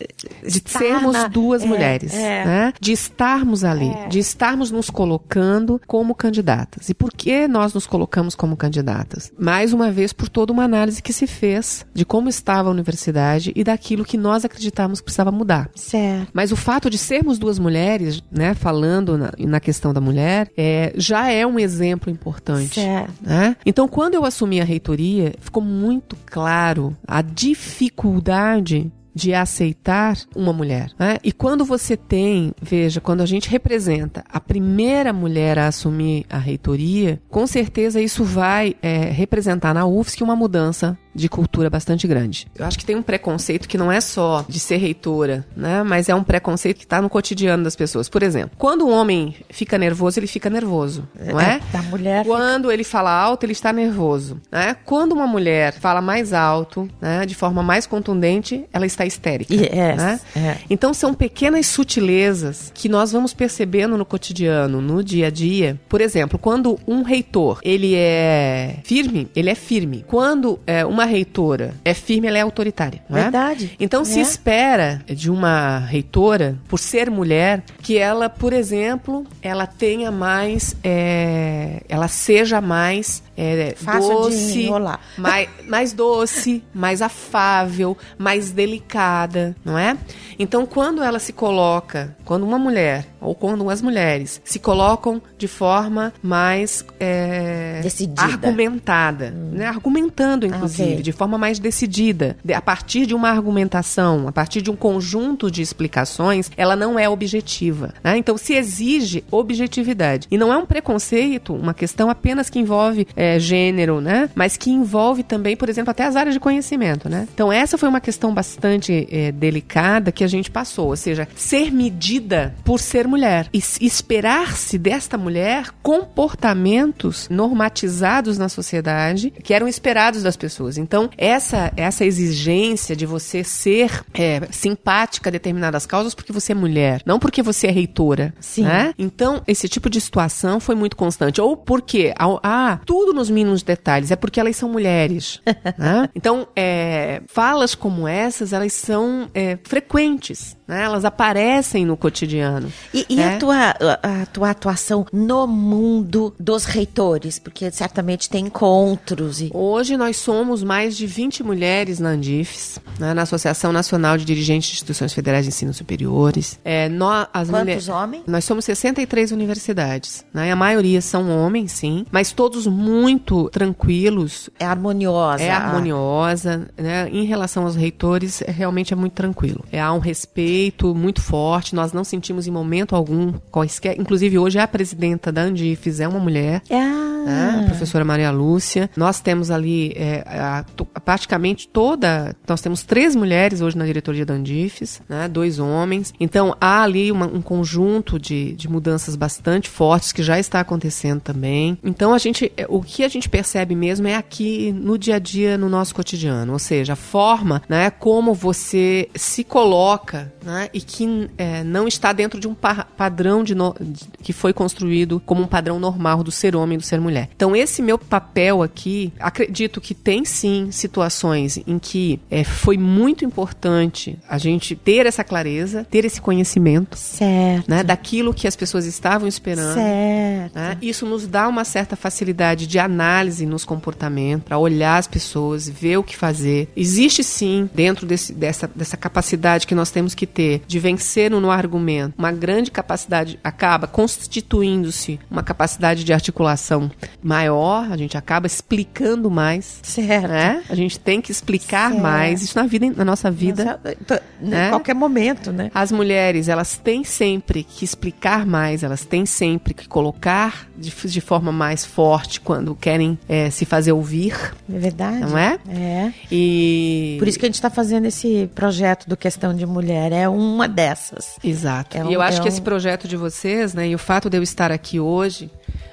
[0.47, 1.27] De sermos na...
[1.27, 2.15] duas é, mulheres.
[2.15, 2.45] É.
[2.45, 2.73] Né?
[2.81, 3.89] De estarmos ali.
[3.89, 4.07] É.
[4.07, 6.89] De estarmos nos colocando como candidatas.
[6.89, 9.33] E por que nós nos colocamos como candidatas?
[9.39, 13.53] Mais uma vez, por toda uma análise que se fez de como estava a universidade
[13.55, 15.69] e daquilo que nós acreditávamos que precisava mudar.
[15.75, 16.29] Certo.
[16.33, 20.95] Mas o fato de sermos duas mulheres, né, falando na, na questão da mulher, é,
[20.97, 22.81] já é um exemplo importante.
[22.81, 23.13] Certo.
[23.21, 23.55] Né?
[23.67, 30.89] Então, quando eu assumi a reitoria, ficou muito claro a dificuldade de aceitar uma mulher.
[30.99, 31.19] Né?
[31.25, 36.39] E quando você tem, veja, quando a gente representa a primeira mulher a assumir a
[36.39, 42.47] reitoria, com certeza isso vai é, representar na UFSC uma mudança de cultura bastante grande.
[42.57, 45.83] Eu acho que tem um preconceito que não é só de ser reitora, né?
[45.83, 48.09] Mas é um preconceito que está no cotidiano das pessoas.
[48.09, 51.61] Por exemplo, quando um homem fica nervoso, ele fica nervoso, não é?
[51.73, 51.83] Da é?
[51.83, 52.25] é, mulher.
[52.25, 52.75] Quando fica...
[52.75, 54.77] ele fala alto, ele está nervoso, né?
[54.85, 57.27] Quando uma mulher fala mais alto, né?
[57.27, 59.53] De forma mais contundente, ela está histérica.
[59.53, 59.71] Yes.
[59.97, 60.21] Né?
[60.37, 60.57] É.
[60.71, 65.79] Então são pequenas sutilezas que nós vamos percebendo no cotidiano, no dia a dia.
[65.89, 70.05] Por exemplo, quando um reitor ele é firme, ele é firme.
[70.07, 73.01] Quando é, uma uma reitora é firme, ela é autoritária.
[73.09, 73.13] É?
[73.15, 73.77] Verdade.
[73.81, 74.03] Então, é?
[74.03, 74.05] Então é.
[74.05, 80.77] se espera de uma reitora, por ser mulher, que ela, por exemplo, ela tenha mais,
[80.85, 84.69] é, ela seja mais é, Fácil doce, de
[85.17, 89.97] mais, mais doce, mais afável, mais delicada, não é?
[90.39, 95.47] Então quando ela se coloca, quando uma mulher ou quando as mulheres se colocam de
[95.47, 98.23] forma mais é, decidida.
[98.23, 99.51] argumentada, hum.
[99.53, 99.67] né?
[99.67, 101.03] argumentando inclusive, ah, okay.
[101.03, 105.63] de forma mais decidida, a partir de uma argumentação, a partir de um conjunto de
[105.63, 107.95] explicações, ela não é objetiva.
[108.03, 108.17] Né?
[108.17, 113.39] Então se exige objetividade e não é um preconceito, uma questão apenas que envolve é,
[113.39, 114.31] gênero, né?
[114.35, 117.09] mas que envolve também, por exemplo, até as áreas de conhecimento.
[117.09, 117.29] Né?
[117.35, 121.71] Então essa foi uma questão bastante é, delicada que a gente passou, ou seja, ser
[121.71, 123.49] medida por ser mulher.
[123.53, 130.79] E esperar-se desta mulher comportamentos normatizados na sociedade que eram esperados das pessoas.
[130.79, 136.55] Então, essa, essa exigência de você ser é, simpática a determinadas causas porque você é
[136.55, 138.33] mulher, não porque você é reitora.
[138.41, 138.63] Sim.
[138.63, 138.95] Né?
[138.99, 141.41] Então, esse tipo de situação foi muito constante.
[141.41, 145.41] Ou porque, ah, tudo nos mínimos detalhes, é porque elas são mulheres.
[145.77, 146.09] né?
[146.15, 150.83] Então, é, falas como essas, elas são é, frequentes né?
[150.85, 152.73] Elas aparecem no cotidiano.
[152.95, 153.35] E, e né?
[153.35, 157.39] a, tua, a, a tua atuação no mundo dos reitores?
[157.41, 159.41] Porque certamente tem encontros.
[159.41, 159.51] E...
[159.53, 163.13] Hoje nós somos mais de 20 mulheres na Andifes, né?
[163.13, 166.59] na Associação Nacional de Dirigentes de Instituições Federais de Ensino Superiores.
[166.65, 168.23] É, nós, as Quantos mulheres, homens?
[168.29, 170.25] Nós somos 63 universidades.
[170.33, 170.53] Né?
[170.53, 174.49] A maioria são homens, sim, mas todos muito tranquilos.
[174.57, 175.43] É harmoniosa.
[175.43, 176.69] É harmoniosa.
[176.79, 177.09] Né?
[177.11, 179.65] Em relação aos reitores, é, realmente é muito tranquilo.
[179.73, 181.75] É, há um respeito respeito muito forte.
[181.75, 183.97] Nós não sentimos em momento algum quaisquer.
[183.99, 187.23] Inclusive, hoje é a presidenta da Andifes é uma mulher, ah.
[187.27, 187.61] né?
[187.63, 188.91] a professora Maria Lúcia.
[188.97, 190.65] Nós temos ali é, a,
[191.05, 192.35] praticamente toda.
[192.49, 195.29] Nós temos três mulheres hoje na diretoria da Andifes, né?
[195.29, 196.13] dois homens.
[196.21, 201.21] Então, há ali uma, um conjunto de, de mudanças bastante fortes que já está acontecendo
[201.21, 201.79] também.
[201.83, 205.19] Então, a gente, é, o que a gente percebe mesmo é aqui no dia a
[205.19, 206.53] dia, no nosso cotidiano.
[206.53, 210.33] Ou seja, a forma né, como você se coloca.
[210.45, 210.50] Né?
[210.51, 213.75] né, e que é, não está dentro de um pa padrão de no...
[214.23, 217.29] que foi construído como um padrão normal do ser homem e do ser mulher.
[217.35, 223.25] Então, esse meu papel aqui, acredito que tem sim situações em que é, foi muito
[223.25, 227.69] importante a gente ter essa clareza, ter esse conhecimento certo.
[227.69, 229.75] Né, daquilo que as pessoas estavam esperando.
[229.75, 230.55] Certo.
[230.55, 230.77] Né?
[230.83, 234.01] Isso nos dá uma certa facilidade de análise nos comportamentos,
[234.45, 236.69] para olhar as pessoas, ver o que fazer.
[236.77, 241.51] Existe sim, dentro desse, dessa, dessa capacidade que nós temos que ter de vencer no
[241.51, 246.91] argumento, uma grande capacidade acaba constituindo-se uma capacidade de articulação
[247.23, 249.81] maior, a gente acaba explicando mais.
[249.83, 250.29] Certo.
[250.29, 250.63] Né?
[250.69, 252.03] A gente tem que explicar certo.
[252.03, 253.81] mais isso na vida, na nossa vida.
[253.83, 254.67] Nossa, né, né?
[254.67, 255.71] Em qualquer momento, né?
[255.75, 261.21] As mulheres, elas têm sempre que explicar mais, elas têm sempre que colocar de, de
[261.21, 264.35] forma mais forte quando querem é, se fazer ouvir.
[264.73, 265.21] É verdade.
[265.21, 265.59] Não é?
[265.69, 266.13] É.
[266.31, 267.17] E...
[267.19, 270.13] Por isso que a gente está fazendo esse projeto do Questão de Mulher.
[270.13, 271.37] É é uma dessas.
[271.43, 271.97] Exato.
[271.97, 272.43] É um, e eu acho é um...
[272.43, 275.51] que esse projeto de vocês, né, e o fato de eu estar aqui hoje,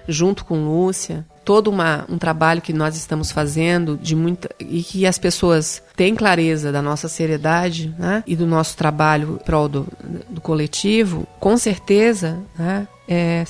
[0.07, 5.05] junto com Lúcia, todo uma, um trabalho que nós estamos fazendo de muita e que
[5.05, 9.87] as pessoas têm clareza da nossa seriedade né, e do nosso trabalho prol do,
[10.29, 13.43] do coletivo, com certeza né, é,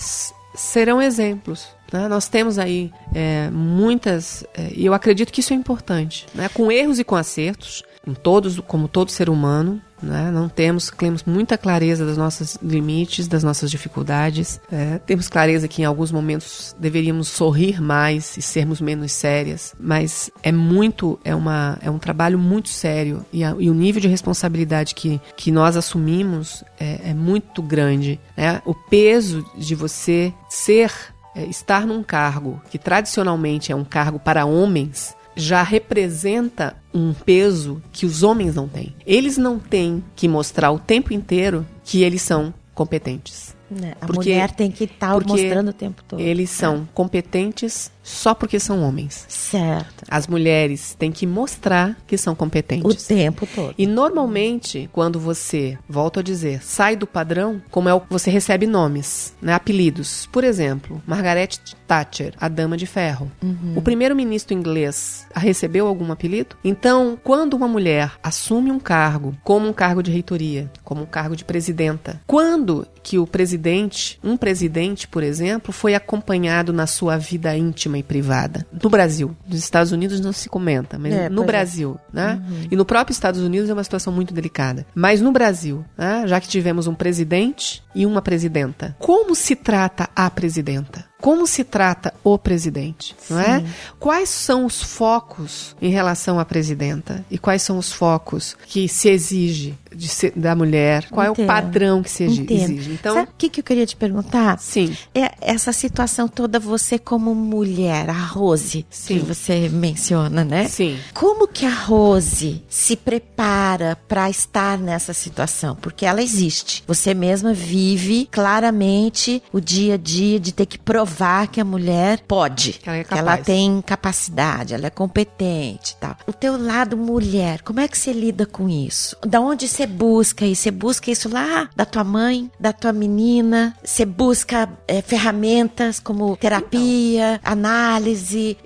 [0.54, 1.70] serão exemplos.
[1.92, 2.08] Né?
[2.08, 6.50] Nós temos aí é, muitas, é, e eu acredito que isso é importante, né?
[6.54, 10.32] com erros e com acertos, com todos, como todo ser humano, né?
[10.32, 15.82] não temos, temos muita clareza dos nossos limites, das nossas dificuldades, é, temos clareza que
[15.82, 21.78] em alguns momentos deveríamos sorrir mais e sermos menos sérias, mas é muito, é, uma,
[21.82, 25.76] é um trabalho muito sério e, a, e o nível de responsabilidade que, que nós
[25.76, 28.22] assumimos é, é muito grande.
[28.38, 28.62] Né?
[28.63, 30.89] O peso de você ser,
[31.36, 37.82] é, estar num cargo que tradicionalmente é um cargo para homens, já representa um peso
[37.94, 38.96] que os homens não têm.
[39.06, 43.56] Eles não têm que mostrar o tempo inteiro que eles são competentes.
[43.70, 46.20] Né, a porque, mulher tem que tá estar mostrando o tempo todo.
[46.22, 46.56] Eles né?
[46.58, 49.26] são competentes, só porque são homens.
[49.28, 50.06] Certo.
[50.10, 53.04] As mulheres têm que mostrar que são competentes.
[53.04, 53.76] O tempo todo.
[53.78, 58.65] E normalmente, quando você, volto a dizer, sai do padrão, como é o você recebe
[58.65, 60.28] nomes, né, apelidos.
[60.32, 61.50] Por exemplo, Margaret
[61.86, 63.30] Thatcher, a Dama de Ferro.
[63.43, 63.74] Uhum.
[63.76, 66.56] O primeiro-ministro inglês recebeu algum apelido?
[66.63, 71.36] Então, quando uma mulher assume um cargo, como um cargo de reitoria, como um cargo
[71.36, 77.56] de presidenta, quando que o presidente, um presidente, por exemplo, foi acompanhado na sua vida
[77.58, 78.66] íntima privada.
[78.84, 79.36] No Brasil.
[79.48, 81.46] Nos Estados Unidos não se comenta, mas é, no é.
[81.46, 82.16] Brasil, é.
[82.16, 82.42] né?
[82.48, 82.68] Uhum.
[82.72, 84.86] E no próprio Estados Unidos é uma situação muito delicada.
[84.96, 86.26] Mas no Brasil, né?
[86.28, 88.96] já que tivemos um presidente e uma presidenta.
[89.00, 91.06] Como se trata a presidenta?
[91.20, 93.64] Como se trata o presidente, não é?
[94.00, 99.10] Quais são os focos em relação à presidenta e quais são os focos que se
[99.10, 101.10] exige ser, da mulher?
[101.10, 101.40] Qual Entendo.
[101.46, 102.92] é o padrão que se exige?
[102.92, 104.60] Então, sabe o que, que eu queria te perguntar?
[104.60, 104.96] Sim.
[105.16, 109.18] É essa situação toda você como mulher, a Rose, Sim.
[109.18, 110.68] que você menciona, né?
[110.68, 111.00] Sim.
[111.16, 115.76] Como que a Rose se prepara para estar nessa situação?
[115.78, 116.84] Porque ela existe.
[116.86, 121.65] Você mesma vive vive claramente o dia a dia de ter que provar que a
[121.65, 126.15] mulher pode, ela é que ela, tem capacidade, ela é competente, tal.
[126.26, 129.15] O teu lado mulher, como é que você lida com isso?
[129.26, 130.63] Da onde você busca isso?
[130.63, 133.76] Você busca isso lá da tua mãe, da tua menina?
[133.84, 136.36] Você busca é, ferramentas como então.
[136.38, 137.52] terapia, então.
[137.52, 138.58] análise,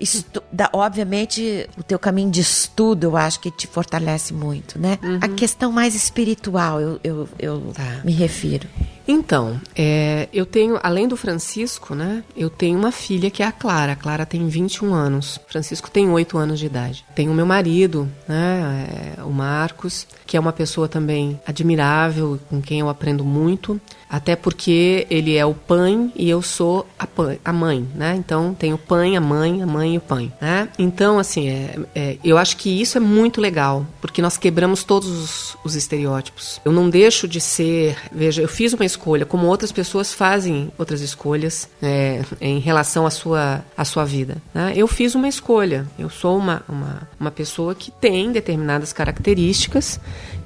[0.52, 4.98] da, obviamente o teu caminho de estudo, eu acho que te fortalece muito, né?
[5.04, 5.20] Uhum.
[5.22, 8.02] A questão mais espiritual, eu, eu, eu tá.
[8.04, 8.68] me refiro.
[9.08, 12.24] Então, é, eu tenho, além do Francisco, né?
[12.36, 13.94] Eu tenho uma filha que é a Clara.
[13.94, 15.40] A Clara tem 21 anos.
[15.48, 17.04] Francisco tem 8 anos de idade.
[17.16, 19.16] Tenho meu marido, né?
[19.18, 23.80] É, o Marcos, que é uma pessoa também admirável, com quem eu aprendo muito.
[24.12, 27.08] Até porque ele é o pai e eu sou a,
[27.46, 28.14] a mãe, né?
[28.18, 30.68] Então tem o pai, a mãe, a mãe e o pai, né?
[30.78, 35.08] Então, assim, é, é, eu acho que isso é muito legal, porque nós quebramos todos
[35.08, 36.60] os, os estereótipos.
[36.66, 41.00] Eu não deixo de ser, veja, eu fiz uma escolha, como outras pessoas fazem outras
[41.00, 44.44] escolhas é, em relação à sua, à sua vida.
[44.54, 44.74] Né?
[44.76, 50.02] Eu fiz uma escolha, eu sou uma, uma, uma pessoa que tem determinadas características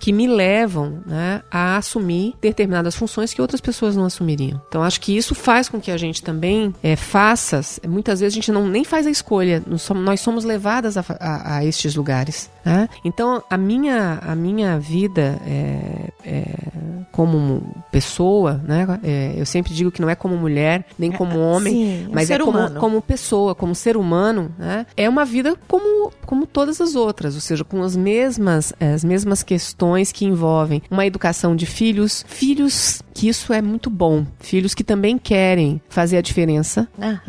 [0.06, 4.62] que me levam né, a assumir determinadas funções que outras pessoas não assumiriam.
[4.70, 8.36] Então acho que isso faz com que a gente também é, faça, muitas vezes a
[8.40, 12.52] gente não nem faz a escolha, nós somos levadas a, a, a estes lugares.
[12.66, 12.90] Né?
[13.06, 16.46] Então, a minha, a minha vida é, é,
[17.12, 18.86] como pessoa, né?
[19.04, 22.06] É, eu sempre digo que não é como mulher, nem é, como ah, homem, Sim,
[22.06, 24.86] é mas é como, como, pessoa, como ser humano, né?
[24.98, 29.04] é uma vida como, como todas as outras, ou seja, com as mesmas, é, as
[29.04, 34.74] mesmas questões que envolvem uma educação de filhos, filhos que isso é muito bom, filhos
[34.74, 37.22] que também querem fazer a diferença né?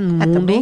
[0.00, 0.52] no ah, mundo,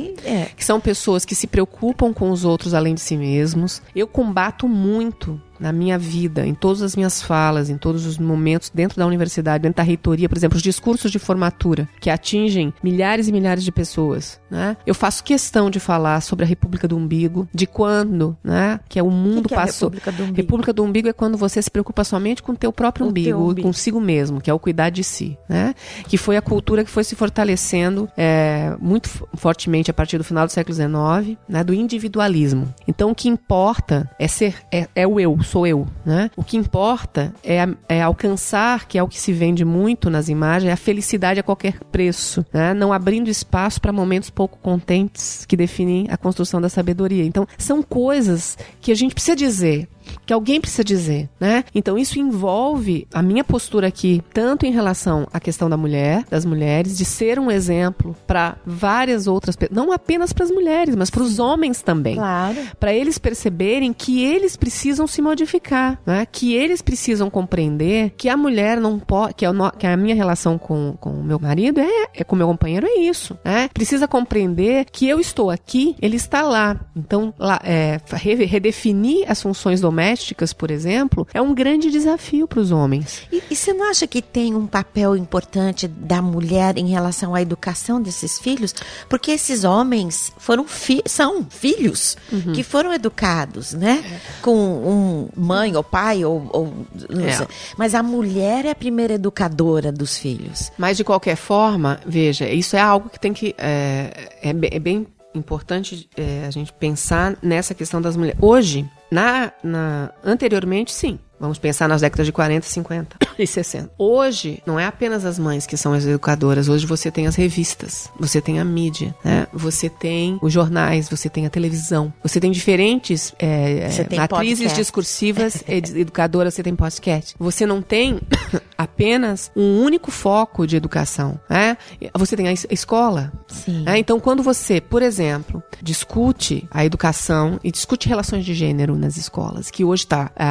[0.57, 3.81] que são pessoas que se preocupam com os outros além de si mesmos.
[3.95, 8.69] Eu combato muito na minha vida, em todas as minhas falas, em todos os momentos
[8.69, 13.29] dentro da universidade, dentro da reitoria, por exemplo, os discursos de formatura que atingem milhares
[13.29, 14.77] e milhares de pessoas, né?
[14.85, 18.81] Eu faço questão de falar sobre a República do Umbigo, de quando, né?
[18.89, 19.89] Que é o mundo que que é passou.
[19.91, 20.37] É República, do umbigo?
[20.37, 23.29] República do Umbigo é quando você se preocupa somente com o teu próprio o umbigo,
[23.29, 25.75] teu umbigo, consigo mesmo, que é o cuidar de si, né?
[26.09, 30.45] Que foi a cultura que foi se fortalecendo é, muito fortemente a partir do final
[30.45, 31.63] do século XIX, né?
[31.63, 32.75] Do individualismo.
[32.89, 36.31] Então, o que importa é ser, é, é o eu, sou eu, né?
[36.35, 40.71] O que importa é, é alcançar, que é o que se vende muito nas imagens,
[40.71, 42.73] é a felicidade a qualquer preço, né?
[42.73, 47.23] Não abrindo espaço para momentos pouco contentes que definem a construção da sabedoria.
[47.25, 49.87] Então, são coisas que a gente precisa dizer
[50.25, 51.65] que alguém precisa dizer, né?
[51.75, 56.45] Então isso envolve a minha postura aqui, tanto em relação à questão da mulher, das
[56.45, 61.11] mulheres, de ser um exemplo para várias outras pessoas, não apenas para as mulheres, mas
[61.11, 62.17] para os homens também.
[62.17, 62.57] Claro.
[62.79, 66.27] Para eles perceberem que eles precisam se modificar, né?
[66.31, 69.47] Que eles precisam compreender que a mulher não pode, que,
[69.79, 72.87] que, a minha relação com, com o meu marido é, é com o meu companheiro
[72.87, 73.69] é isso, né?
[73.73, 76.79] Precisa compreender que eu estou aqui, ele está lá.
[76.97, 82.59] Então, lá, é, redefinir as funções domésticas domésticas, por exemplo, é um grande desafio para
[82.61, 83.23] os homens.
[83.31, 87.41] E, e você não acha que tem um papel importante da mulher em relação à
[87.43, 88.75] educação desses filhos?
[89.09, 92.53] Porque esses homens foram fi são filhos uhum.
[92.53, 94.03] que foram educados, né?
[94.41, 97.47] Com um mãe ou pai ou, ou é.
[97.77, 100.71] mas a mulher é a primeira educadora dos filhos.
[100.77, 105.07] Mas de qualquer forma, veja, isso é algo que tem que é, é, é bem
[105.35, 108.39] importante é, a gente pensar nessa questão das mulheres.
[108.43, 111.19] Hoje, na, na anteriormente, sim.
[111.43, 113.91] Vamos pensar nas décadas de 40, 50 e 60.
[113.99, 116.69] Hoje, não é apenas as mães que são as educadoras.
[116.69, 119.49] Hoje você tem as revistas, você tem a mídia, né?
[119.53, 122.15] Você tem os jornais, você tem a televisão.
[122.23, 124.79] Você tem diferentes é, tem matrizes podcast.
[124.79, 127.35] discursivas ed educadoras, você tem podcast.
[127.37, 128.21] Você não tem
[128.79, 131.77] apenas um único foco de educação, né?
[132.19, 133.33] Você tem a escola.
[133.49, 133.83] Sim.
[133.83, 133.99] Né?
[133.99, 139.73] Então, quando você, por exemplo, discute a educação e discute relações de gênero nas escolas,
[139.73, 140.51] que hoje tá, a,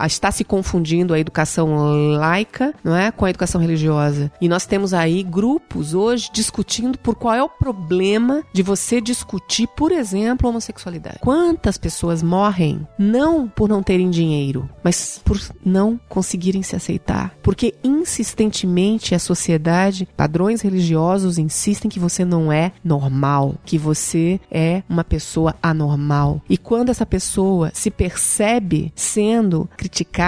[0.00, 4.30] a, a está está se confundindo a educação laica, não é, com a educação religiosa.
[4.40, 9.66] E nós temos aí grupos hoje discutindo por qual é o problema de você discutir,
[9.68, 11.18] por exemplo, homossexualidade.
[11.20, 17.74] Quantas pessoas morrem não por não terem dinheiro, mas por não conseguirem se aceitar, porque
[17.82, 25.02] insistentemente a sociedade, padrões religiosos insistem que você não é normal, que você é uma
[25.04, 26.40] pessoa anormal.
[26.48, 30.19] E quando essa pessoa se percebe sendo criticada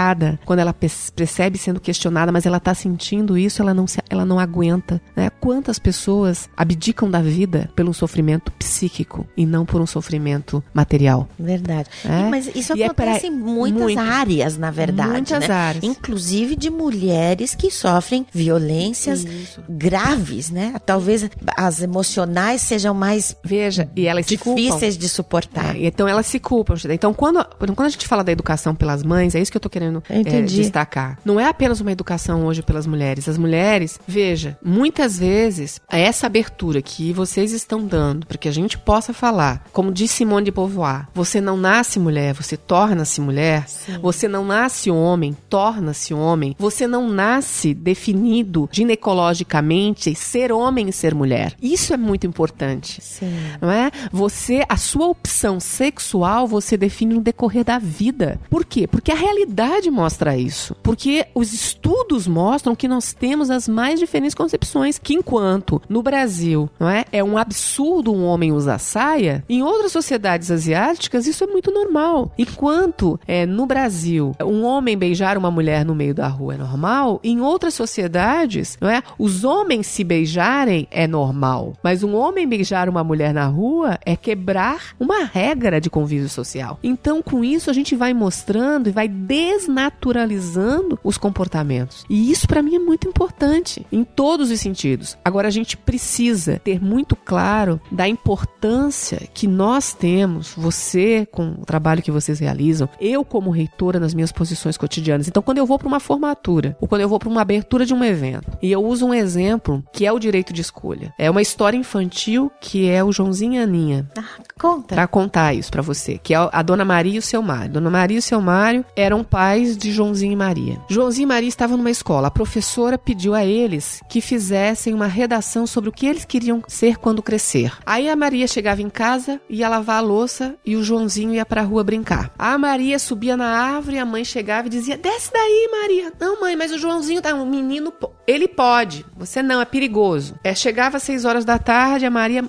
[0.45, 4.39] quando ela percebe sendo questionada, mas ela está sentindo isso, ela não, se, ela não
[4.39, 5.01] aguenta.
[5.15, 5.29] Né?
[5.41, 11.29] Quantas pessoas abdicam da vida pelo sofrimento psíquico e não por um sofrimento material?
[11.39, 11.91] Verdade.
[12.05, 12.27] É?
[12.27, 13.99] E, mas isso e é acontece é em muitas Muito.
[13.99, 15.11] áreas, na verdade.
[15.11, 15.55] Muitas né?
[15.55, 15.85] áreas.
[15.85, 19.61] Inclusive de mulheres que sofrem violências isso.
[19.69, 20.75] graves, né?
[20.87, 25.77] Talvez as emocionais sejam mais Veja, e elas difíceis de suportar.
[25.77, 26.75] É, então elas se culpam.
[26.91, 29.71] Então quando, quando a gente fala da educação pelas mães, é isso que eu estou
[29.71, 31.19] querendo querendo é, destacar.
[31.25, 33.29] Não é apenas uma educação hoje pelas mulheres.
[33.29, 38.53] As mulheres, veja, muitas vezes é essa abertura que vocês estão dando para que a
[38.53, 43.69] gente possa falar, como disse Simone de Beauvoir, você não nasce mulher, você torna-se mulher,
[43.69, 43.99] Sim.
[43.99, 51.15] você não nasce homem, torna-se homem, você não nasce definido ginecologicamente ser homem e ser
[51.15, 51.55] mulher.
[51.61, 53.01] Isso é muito importante.
[53.03, 53.33] Sim.
[53.61, 53.91] Não é?
[54.13, 58.39] Você, a sua opção sexual, você define no decorrer da vida.
[58.49, 58.87] Por quê?
[58.87, 60.75] Porque a realidade mostra isso.
[60.83, 64.99] Porque os estudos mostram que nós temos as mais diferentes concepções.
[64.99, 69.93] Que enquanto no Brasil não é, é um absurdo um homem usar saia, em outras
[69.93, 72.33] sociedades asiáticas isso é muito normal.
[72.39, 77.21] Enquanto é, no Brasil um homem beijar uma mulher no meio da rua é normal,
[77.23, 81.75] em outras sociedades não é, os homens se beijarem é normal.
[81.83, 86.79] Mas um homem beijar uma mulher na rua é quebrar uma regra de convívio social.
[86.83, 92.05] Então, com isso, a gente vai mostrando e vai de desnaturalizando os comportamentos.
[92.09, 95.17] E isso para mim é muito importante em todos os sentidos.
[95.25, 101.67] Agora a gente precisa ter muito claro da importância que nós temos, você com o
[101.67, 105.29] trabalho que vocês realizam, eu como reitora nas minhas posições cotidianas.
[105.29, 107.93] Então quando eu vou para uma formatura ou quando eu vou para uma abertura de
[107.95, 111.13] um evento e eu uso um exemplo que é o direito de escolha.
[111.19, 114.09] É uma história infantil que é o Joãozinho e Aninha.
[114.17, 114.95] Ah, conta.
[114.95, 117.73] Para contar isso para você, que é a Dona Maria e o seu Mário.
[117.75, 120.81] Dona Maria e o seu Mário eram um pais de Joãozinho e Maria.
[120.89, 122.29] Joãozinho e Maria estavam numa escola.
[122.29, 126.97] A professora pediu a eles que fizessem uma redação sobre o que eles queriam ser
[126.97, 127.73] quando crescer.
[127.85, 131.63] Aí a Maria chegava em casa, ia lavar a louça e o Joãozinho ia pra
[131.63, 132.33] rua brincar.
[132.39, 136.13] A Maria subia na árvore, e a mãe chegava e dizia: Desce daí, Maria.
[136.21, 137.93] Não, mãe, mas o Joãozinho tá um menino.
[138.27, 140.37] Ele pode, você não, é perigoso.
[140.45, 142.45] É, chegava às seis horas da tarde, a Maria,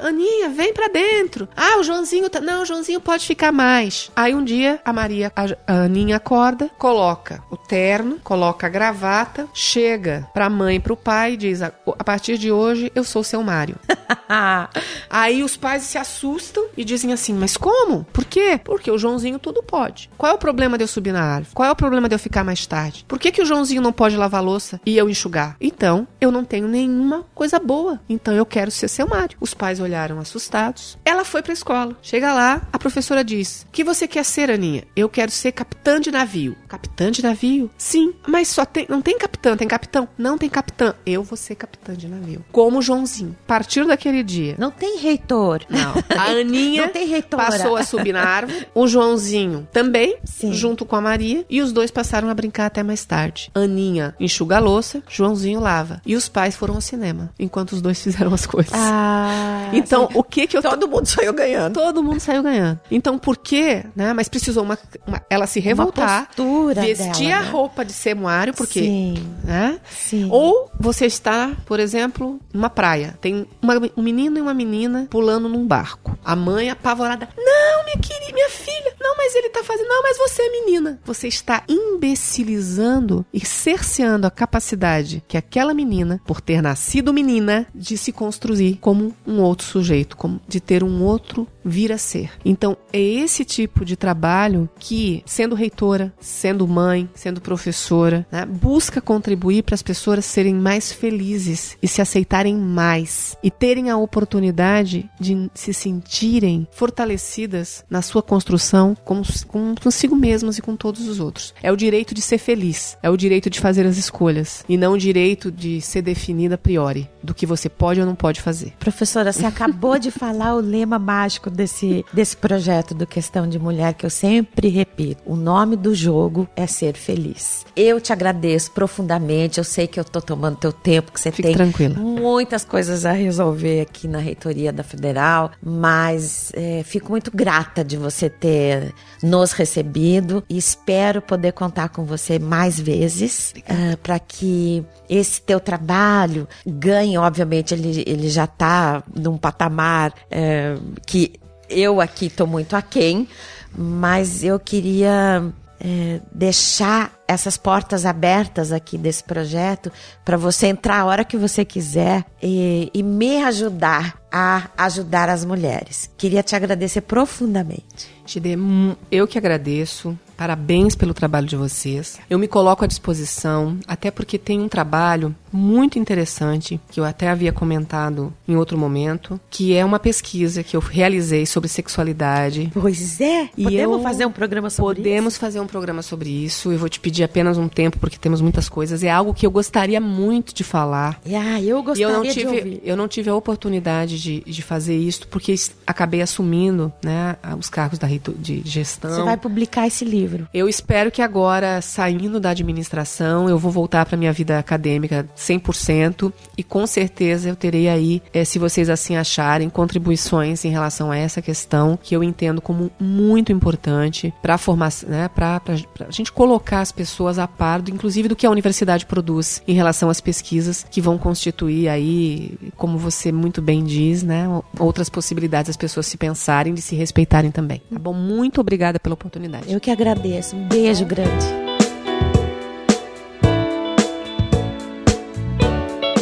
[0.00, 1.48] Aninha, vem para dentro.
[1.56, 2.40] Ah, o Joãozinho tá...
[2.40, 4.10] não, o Joãozinho pode ficar mais.
[4.16, 10.26] Aí um dia a Maria, a Aninha acorda, coloca o terno, coloca a gravata, chega
[10.34, 13.76] pra mãe, pro pai e diz: "A, a partir de hoje eu sou seu Mário".
[15.08, 18.02] Aí os pais se assustam e dizem assim: "Mas como?
[18.12, 20.10] Por quê?" Porque o Joãozinho tudo pode.
[20.18, 21.54] Qual é o problema de eu subir na árvore?
[21.54, 23.04] Qual é o problema de eu ficar mais tarde?
[23.06, 25.56] Por que que o Joãozinho não pode lavar louça e eu eu enxugar.
[25.60, 28.00] Então, eu não tenho nenhuma coisa boa.
[28.08, 29.36] Então, eu quero ser seu Mário.
[29.40, 30.98] Os pais olharam assustados.
[31.04, 31.96] Ela foi para a escola.
[32.02, 34.84] Chega lá, a professora diz: que você quer ser, Aninha?
[34.96, 36.56] Eu quero ser capitã de navio.
[36.66, 37.70] Capitã de navio?
[37.76, 38.86] Sim, mas só tem.
[38.88, 40.08] Não tem capitã, tem capitão?
[40.16, 40.94] Não tem capitã.
[41.04, 42.44] Eu vou ser capitã de navio.
[42.50, 43.36] Como Joãozinho.
[43.46, 44.56] Partiu daquele dia.
[44.58, 45.62] Não tem reitor.
[45.68, 45.94] Não.
[46.18, 46.90] A Aninha
[47.30, 48.66] passou a subir na árvore.
[48.74, 50.52] O Joãozinho também, Sim.
[50.52, 51.44] junto com a Maria.
[51.50, 53.50] E os dois passaram a brincar até mais tarde.
[53.54, 56.00] Aninha enxuga a louça louça, Joãozinho lava.
[56.04, 58.72] E os pais foram ao cinema, enquanto os dois fizeram as coisas.
[58.74, 60.12] Ah, então, sim.
[60.18, 60.62] o que que eu...
[60.62, 61.74] Todo mundo saiu ganhando.
[61.74, 62.80] Todo mundo saiu ganhando.
[62.90, 63.84] Então, por quê?
[63.96, 64.12] Né?
[64.12, 66.28] Mas precisou uma, uma ela se revoltar,
[66.74, 67.50] vestir dela, a né?
[67.50, 68.80] roupa de semuário, porque...
[68.80, 69.34] Sim.
[69.44, 69.78] Né?
[69.90, 70.28] Sim.
[70.30, 73.16] Ou você está, por exemplo, numa praia.
[73.20, 76.18] Tem uma, um menino e uma menina pulando num barco.
[76.24, 77.28] A mãe apavorada.
[77.36, 78.92] Não, minha querida, minha filha.
[79.00, 79.86] Não, mas ele tá fazendo...
[79.88, 80.98] Não, mas você é menina.
[81.04, 87.66] Você está imbecilizando e cerceando a capacidade possibilidade que aquela menina, por ter nascido menina,
[87.74, 92.30] de se construir como um outro sujeito, como de ter um outro vir a ser.
[92.44, 99.00] Então, é esse tipo de trabalho que, sendo reitora, sendo mãe, sendo professora, né, busca
[99.00, 105.08] contribuir para as pessoas serem mais felizes e se aceitarem mais e terem a oportunidade
[105.18, 111.18] de se sentirem fortalecidas na sua construção com, com consigo mesmas e com todos os
[111.20, 111.54] outros.
[111.62, 114.92] É o direito de ser feliz, é o direito de fazer as escolhas e não
[114.92, 118.74] o direito de ser definida a priori do que você pode ou não pode fazer.
[118.78, 123.94] Professora, você acabou de falar o lema mágico desse, desse projeto do Questão de Mulher
[123.94, 125.22] que eu sempre repito.
[125.24, 127.64] O nome do jogo é ser feliz.
[127.76, 129.58] Eu te agradeço profundamente.
[129.58, 131.94] Eu sei que eu tô tomando teu tempo, que você Fique tem tranquila.
[131.96, 137.96] muitas coisas a resolver aqui na reitoria da Federal, mas é, fico muito grata de
[137.96, 138.92] você ter
[139.22, 145.40] nos recebido e espero poder contar com você mais vezes uh, ah, para que esse
[145.40, 150.76] teu trabalho ganhe, obviamente ele, ele já está num patamar é,
[151.06, 151.32] que
[151.68, 153.28] eu aqui estou muito aquém,
[153.76, 155.44] mas eu queria
[155.84, 159.90] é, deixar essas portas abertas aqui desse projeto
[160.24, 165.44] para você entrar a hora que você quiser e, e, me ajudar a ajudar as
[165.44, 166.10] mulheres.
[166.18, 168.12] Queria te agradecer profundamente.
[168.26, 170.18] Gide, hum, eu que agradeço.
[170.36, 172.18] Parabéns pelo trabalho de vocês.
[172.28, 177.28] Eu me coloco à disposição, até porque tem um trabalho muito interessante que eu até
[177.28, 182.68] havia comentado em outro momento, que é uma pesquisa que eu realizei sobre sexualidade.
[182.74, 185.12] Pois é, e podemos fazer um programa sobre podemos isso.
[185.12, 186.72] Podemos fazer um programa sobre isso.
[186.72, 189.02] Eu vou te pedir dividir apenas um tempo, porque temos muitas coisas.
[189.04, 191.20] É algo que eu gostaria muito de falar.
[191.24, 192.82] Ah, eu gostaria eu não tive, de ouvir.
[192.84, 195.54] Eu não tive a oportunidade de, de fazer isso, porque
[195.86, 199.10] acabei assumindo né, os cargos da, de gestão.
[199.12, 200.48] Você vai publicar esse livro.
[200.52, 206.32] Eu espero que agora, saindo da administração, eu vou voltar para minha vida acadêmica 100%,
[206.58, 211.16] e com certeza eu terei aí, é, se vocês assim acharem, contribuições em relação a
[211.16, 215.60] essa questão, que eu entendo como muito importante para a formação, né, para
[216.00, 219.62] a gente colocar as pessoas pessoas a par, do, inclusive do que a universidade produz
[219.68, 224.46] em relação às pesquisas que vão constituir aí, como você muito bem diz, né,
[224.80, 227.82] outras possibilidades das pessoas se pensarem, de se respeitarem também.
[227.92, 228.14] Tá bom?
[228.14, 229.70] Muito obrigada pela oportunidade.
[229.70, 230.56] Eu que agradeço.
[230.56, 231.63] Um beijo grande.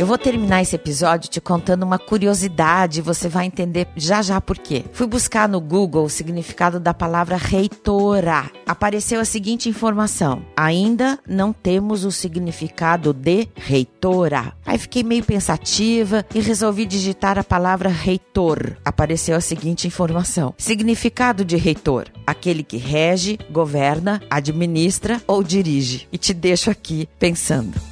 [0.02, 4.58] Eu vou terminar esse episódio te contando uma curiosidade, você vai entender já já por
[4.58, 4.84] quê.
[4.92, 8.50] Fui buscar no Google o significado da palavra reitora.
[8.66, 14.52] Apareceu a seguinte informação: ainda não temos o significado de reitora.
[14.66, 18.76] Aí fiquei meio pensativa e resolvi digitar a palavra reitor.
[18.84, 26.08] Apareceu a seguinte informação: significado de reitor, aquele que rege, governa, administra ou dirige.
[26.10, 27.91] E te deixo aqui pensando.